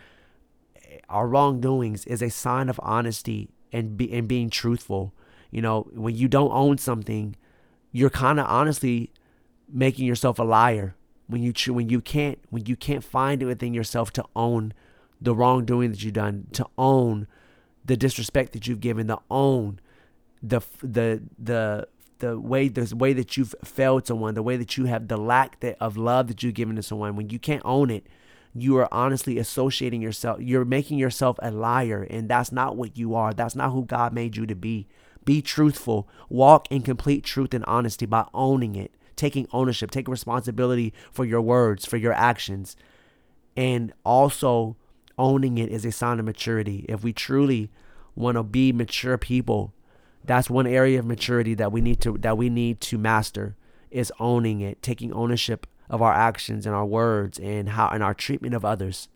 our 1.08 1.28
wrongdoings 1.28 2.06
is 2.06 2.22
a 2.22 2.30
sign 2.30 2.68
of 2.68 2.80
honesty 2.82 3.50
and 3.72 3.96
be, 3.96 4.12
and 4.12 4.28
being 4.28 4.50
truthful. 4.50 5.12
You 5.50 5.62
know, 5.62 5.88
when 5.92 6.16
you 6.16 6.28
don't 6.28 6.52
own 6.52 6.78
something, 6.78 7.36
you're 7.92 8.10
kind 8.10 8.40
of 8.40 8.46
honestly 8.46 9.12
making 9.68 10.06
yourself 10.06 10.38
a 10.38 10.42
liar. 10.42 10.96
When 11.26 11.42
you 11.42 11.54
when 11.72 11.88
you 11.88 12.00
can't 12.00 12.38
when 12.50 12.66
you 12.66 12.76
can't 12.76 13.02
find 13.02 13.42
it 13.42 13.46
within 13.46 13.72
yourself 13.72 14.12
to 14.12 14.24
own 14.36 14.74
the 15.20 15.34
wrongdoing 15.34 15.90
that 15.90 16.02
you've 16.02 16.12
done, 16.14 16.48
to 16.52 16.66
own 16.76 17.26
the 17.84 17.96
disrespect 17.96 18.52
that 18.52 18.66
you've 18.66 18.80
given, 18.80 19.06
to 19.06 19.18
own 19.30 19.80
the 20.42 20.60
the 20.82 21.22
the 21.38 21.88
the 22.18 22.38
way 22.38 22.68
the 22.68 22.94
way 22.94 23.12
that 23.12 23.36
you've 23.36 23.54
failed 23.64 24.06
someone, 24.06 24.34
the 24.34 24.42
way 24.42 24.56
that 24.56 24.76
you 24.76 24.84
have 24.84 25.08
the 25.08 25.16
lack 25.16 25.60
that, 25.60 25.76
of 25.80 25.96
love 25.96 26.28
that 26.28 26.42
you've 26.42 26.54
given 26.54 26.76
to 26.76 26.82
someone, 26.82 27.16
when 27.16 27.30
you 27.30 27.38
can't 27.38 27.62
own 27.64 27.90
it, 27.90 28.06
you 28.54 28.76
are 28.76 28.88
honestly 28.92 29.38
associating 29.38 30.00
yourself. 30.00 30.40
You're 30.40 30.64
making 30.64 30.98
yourself 30.98 31.38
a 31.42 31.50
liar, 31.50 32.06
and 32.08 32.28
that's 32.28 32.52
not 32.52 32.76
what 32.76 32.96
you 32.96 33.14
are. 33.14 33.32
That's 33.34 33.56
not 33.56 33.72
who 33.72 33.84
God 33.84 34.12
made 34.12 34.36
you 34.36 34.46
to 34.46 34.54
be. 34.54 34.86
Be 35.24 35.42
truthful. 35.42 36.08
Walk 36.28 36.70
in 36.70 36.82
complete 36.82 37.24
truth 37.24 37.52
and 37.52 37.64
honesty 37.64 38.06
by 38.06 38.26
owning 38.32 38.76
it, 38.76 38.92
taking 39.16 39.48
ownership, 39.52 39.90
taking 39.90 40.12
responsibility 40.12 40.92
for 41.10 41.24
your 41.24 41.40
words, 41.40 41.84
for 41.84 41.96
your 41.96 42.12
actions, 42.12 42.76
and 43.56 43.92
also 44.04 44.76
owning 45.18 45.58
it 45.58 45.70
is 45.70 45.84
a 45.84 45.92
sign 45.92 46.18
of 46.20 46.24
maturity. 46.24 46.84
If 46.88 47.02
we 47.02 47.12
truly 47.12 47.70
want 48.14 48.36
to 48.36 48.42
be 48.42 48.72
mature 48.72 49.18
people, 49.18 49.72
that's 50.24 50.48
one 50.48 50.66
area 50.66 50.98
of 50.98 51.06
maturity 51.06 51.54
that 51.54 51.72
we 51.72 51.80
need 51.80 52.00
to 52.02 52.16
that 52.18 52.38
we 52.38 52.48
need 52.48 52.80
to 52.82 52.98
master 52.98 53.56
is 53.90 54.12
owning 54.18 54.60
it, 54.60 54.82
taking 54.82 55.12
ownership 55.12 55.66
of 55.94 56.02
our 56.02 56.12
actions 56.12 56.66
and 56.66 56.74
our 56.74 56.84
words 56.84 57.38
and 57.38 57.68
how 57.68 57.88
and 57.88 58.02
our 58.02 58.14
treatment 58.14 58.52
of 58.52 58.64
others. 58.64 59.08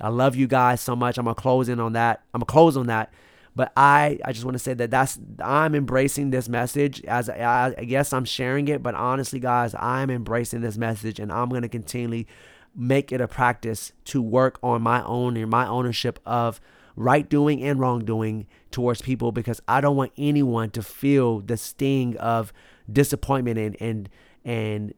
I 0.00 0.08
love 0.08 0.36
you 0.36 0.46
guys 0.46 0.80
so 0.80 0.94
much. 0.94 1.18
I'm 1.18 1.24
gonna 1.24 1.34
close 1.34 1.68
in 1.68 1.80
on 1.80 1.94
that. 1.94 2.22
I'm 2.32 2.38
gonna 2.38 2.46
close 2.46 2.76
on 2.76 2.86
that. 2.86 3.12
But 3.56 3.72
I, 3.76 4.20
I 4.24 4.32
just 4.32 4.44
want 4.44 4.54
to 4.54 4.60
say 4.60 4.72
that 4.72 4.92
that's 4.92 5.18
I'm 5.42 5.74
embracing 5.74 6.30
this 6.30 6.48
message 6.48 7.02
as 7.06 7.28
I, 7.28 7.74
I 7.76 7.84
guess 7.84 8.12
I'm 8.12 8.24
sharing 8.24 8.68
it. 8.68 8.84
But 8.84 8.94
honestly, 8.94 9.40
guys, 9.40 9.74
I'm 9.74 10.10
embracing 10.10 10.60
this 10.60 10.78
message, 10.78 11.18
and 11.18 11.32
I'm 11.32 11.48
gonna 11.48 11.68
continually 11.68 12.28
make 12.72 13.10
it 13.10 13.20
a 13.20 13.26
practice 13.26 13.92
to 14.04 14.22
work 14.22 14.60
on 14.62 14.80
my 14.80 15.02
own 15.02 15.36
and 15.36 15.50
my 15.50 15.66
ownership 15.66 16.20
of 16.24 16.60
right 16.94 17.28
doing 17.28 17.64
and 17.64 17.80
wrongdoing 17.80 18.46
towards 18.70 19.02
people 19.02 19.32
because 19.32 19.60
I 19.66 19.80
don't 19.80 19.96
want 19.96 20.12
anyone 20.16 20.70
to 20.70 20.84
feel 20.84 21.40
the 21.40 21.56
sting 21.56 22.16
of 22.18 22.52
disappointment 22.90 23.58
and 23.58 23.76
and 23.80 24.08
and 24.44 24.94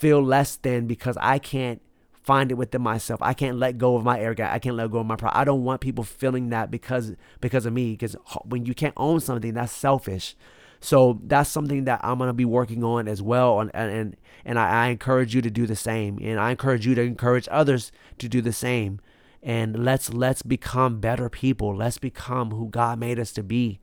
feel 0.00 0.22
less 0.22 0.56
than 0.56 0.86
because 0.86 1.16
I 1.20 1.38
can't 1.38 1.82
find 2.22 2.50
it 2.50 2.54
within 2.54 2.80
myself. 2.80 3.20
I 3.22 3.34
can't 3.34 3.58
let 3.58 3.76
go 3.76 3.96
of 3.96 4.04
my 4.04 4.32
gap. 4.34 4.52
I 4.52 4.58
can't 4.58 4.76
let 4.76 4.90
go 4.90 4.98
of 4.98 5.06
my 5.06 5.16
pride. 5.16 5.32
I 5.34 5.44
don't 5.44 5.62
want 5.62 5.82
people 5.82 6.04
feeling 6.04 6.48
that 6.50 6.70
because 6.70 7.14
because 7.40 7.66
of 7.66 7.74
me. 7.74 7.92
Because 7.92 8.16
when 8.44 8.64
you 8.64 8.74
can't 8.74 8.94
own 8.96 9.20
something, 9.20 9.52
that's 9.54 9.72
selfish. 9.72 10.36
So 10.80 11.20
that's 11.24 11.50
something 11.50 11.84
that 11.84 12.00
I'm 12.02 12.18
gonna 12.18 12.32
be 12.32 12.46
working 12.46 12.82
on 12.82 13.08
as 13.08 13.20
well. 13.20 13.60
And 13.60 13.70
and 13.74 14.16
and 14.44 14.58
I, 14.58 14.86
I 14.86 14.88
encourage 14.88 15.34
you 15.34 15.42
to 15.42 15.50
do 15.50 15.66
the 15.66 15.76
same. 15.76 16.18
And 16.22 16.40
I 16.40 16.50
encourage 16.50 16.86
you 16.86 16.94
to 16.94 17.02
encourage 17.02 17.46
others 17.50 17.92
to 18.18 18.28
do 18.28 18.40
the 18.40 18.54
same. 18.54 19.00
And 19.42 19.84
let's 19.84 20.12
let's 20.12 20.42
become 20.42 20.98
better 21.00 21.28
people. 21.28 21.76
Let's 21.76 21.98
become 21.98 22.52
who 22.52 22.68
God 22.68 22.98
made 22.98 23.18
us 23.18 23.32
to 23.32 23.42
be 23.42 23.80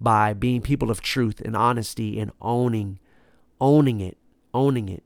by 0.00 0.32
being 0.32 0.62
people 0.62 0.90
of 0.90 1.02
truth 1.02 1.42
and 1.44 1.54
honesty 1.54 2.18
and 2.18 2.30
owning 2.40 3.00
owning 3.60 4.00
it, 4.00 4.16
owning 4.54 4.88
it. 4.88 5.02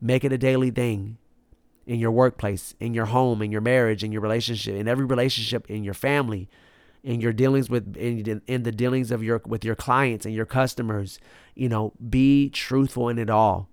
Make 0.00 0.24
it 0.24 0.32
a 0.32 0.38
daily 0.38 0.70
thing 0.70 1.18
in 1.86 2.00
your 2.00 2.10
workplace, 2.10 2.74
in 2.80 2.94
your 2.94 3.06
home, 3.06 3.40
in 3.40 3.52
your 3.52 3.60
marriage, 3.60 4.02
in 4.02 4.12
your 4.12 4.20
relationship, 4.20 4.74
in 4.74 4.88
every 4.88 5.04
relationship, 5.04 5.70
in 5.70 5.84
your 5.84 5.94
family, 5.94 6.48
in 7.02 7.20
your 7.20 7.32
dealings 7.32 7.70
with 7.70 7.96
in, 7.96 8.42
in 8.46 8.64
the 8.64 8.72
dealings 8.72 9.10
of 9.10 9.22
your 9.22 9.40
with 9.46 9.64
your 9.64 9.76
clients 9.76 10.26
and 10.26 10.34
your 10.34 10.46
customers. 10.46 11.20
You 11.54 11.68
know, 11.68 11.92
be 12.10 12.50
truthful 12.50 13.08
in 13.08 13.18
it 13.18 13.30
all. 13.30 13.68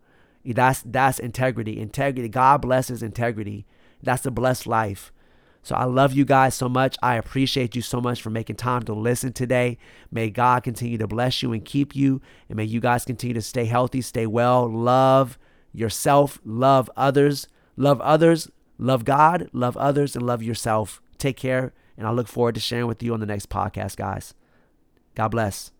That's 0.45 0.83
that's 0.85 1.19
integrity. 1.19 1.79
Integrity. 1.79 2.29
God 2.29 2.61
blesses 2.61 3.01
integrity. 3.01 3.65
That's 4.01 4.25
a 4.25 4.31
blessed 4.31 4.67
life. 4.67 5.11
So 5.65 5.75
I 5.75 5.85
love 5.85 6.11
you 6.11 6.25
guys 6.25 6.55
so 6.55 6.67
much. 6.67 6.97
I 7.01 7.15
appreciate 7.15 7.73
you 7.73 7.81
so 7.81 8.01
much 8.01 8.21
for 8.21 8.29
making 8.29 8.57
time 8.57 8.83
to 8.83 8.93
listen 8.93 9.31
today. 9.31 9.77
May 10.11 10.29
God 10.29 10.63
continue 10.63 10.97
to 10.97 11.07
bless 11.07 11.41
you 11.41 11.53
and 11.53 11.63
keep 11.63 11.95
you. 11.95 12.21
And 12.49 12.57
may 12.57 12.65
you 12.65 12.81
guys 12.81 13.05
continue 13.05 13.33
to 13.35 13.41
stay 13.41 13.63
healthy, 13.63 14.01
stay 14.01 14.27
well, 14.27 14.69
love 14.69 15.39
yourself, 15.73 16.39
love 16.45 16.89
others, 16.95 17.47
love 17.75 17.99
others, 17.99 18.49
love 18.77 19.03
God, 19.03 19.49
love 19.51 19.75
others, 19.75 20.15
and 20.15 20.25
love 20.25 20.41
yourself. 20.41 21.01
Take 21.17 21.35
care. 21.35 21.73
And 21.97 22.07
I 22.07 22.11
look 22.11 22.27
forward 22.27 22.55
to 22.55 22.61
sharing 22.61 22.87
with 22.87 23.03
you 23.03 23.13
on 23.13 23.19
the 23.19 23.25
next 23.25 23.49
podcast, 23.49 23.97
guys. 23.97 24.33
God 25.15 25.29
bless. 25.29 25.72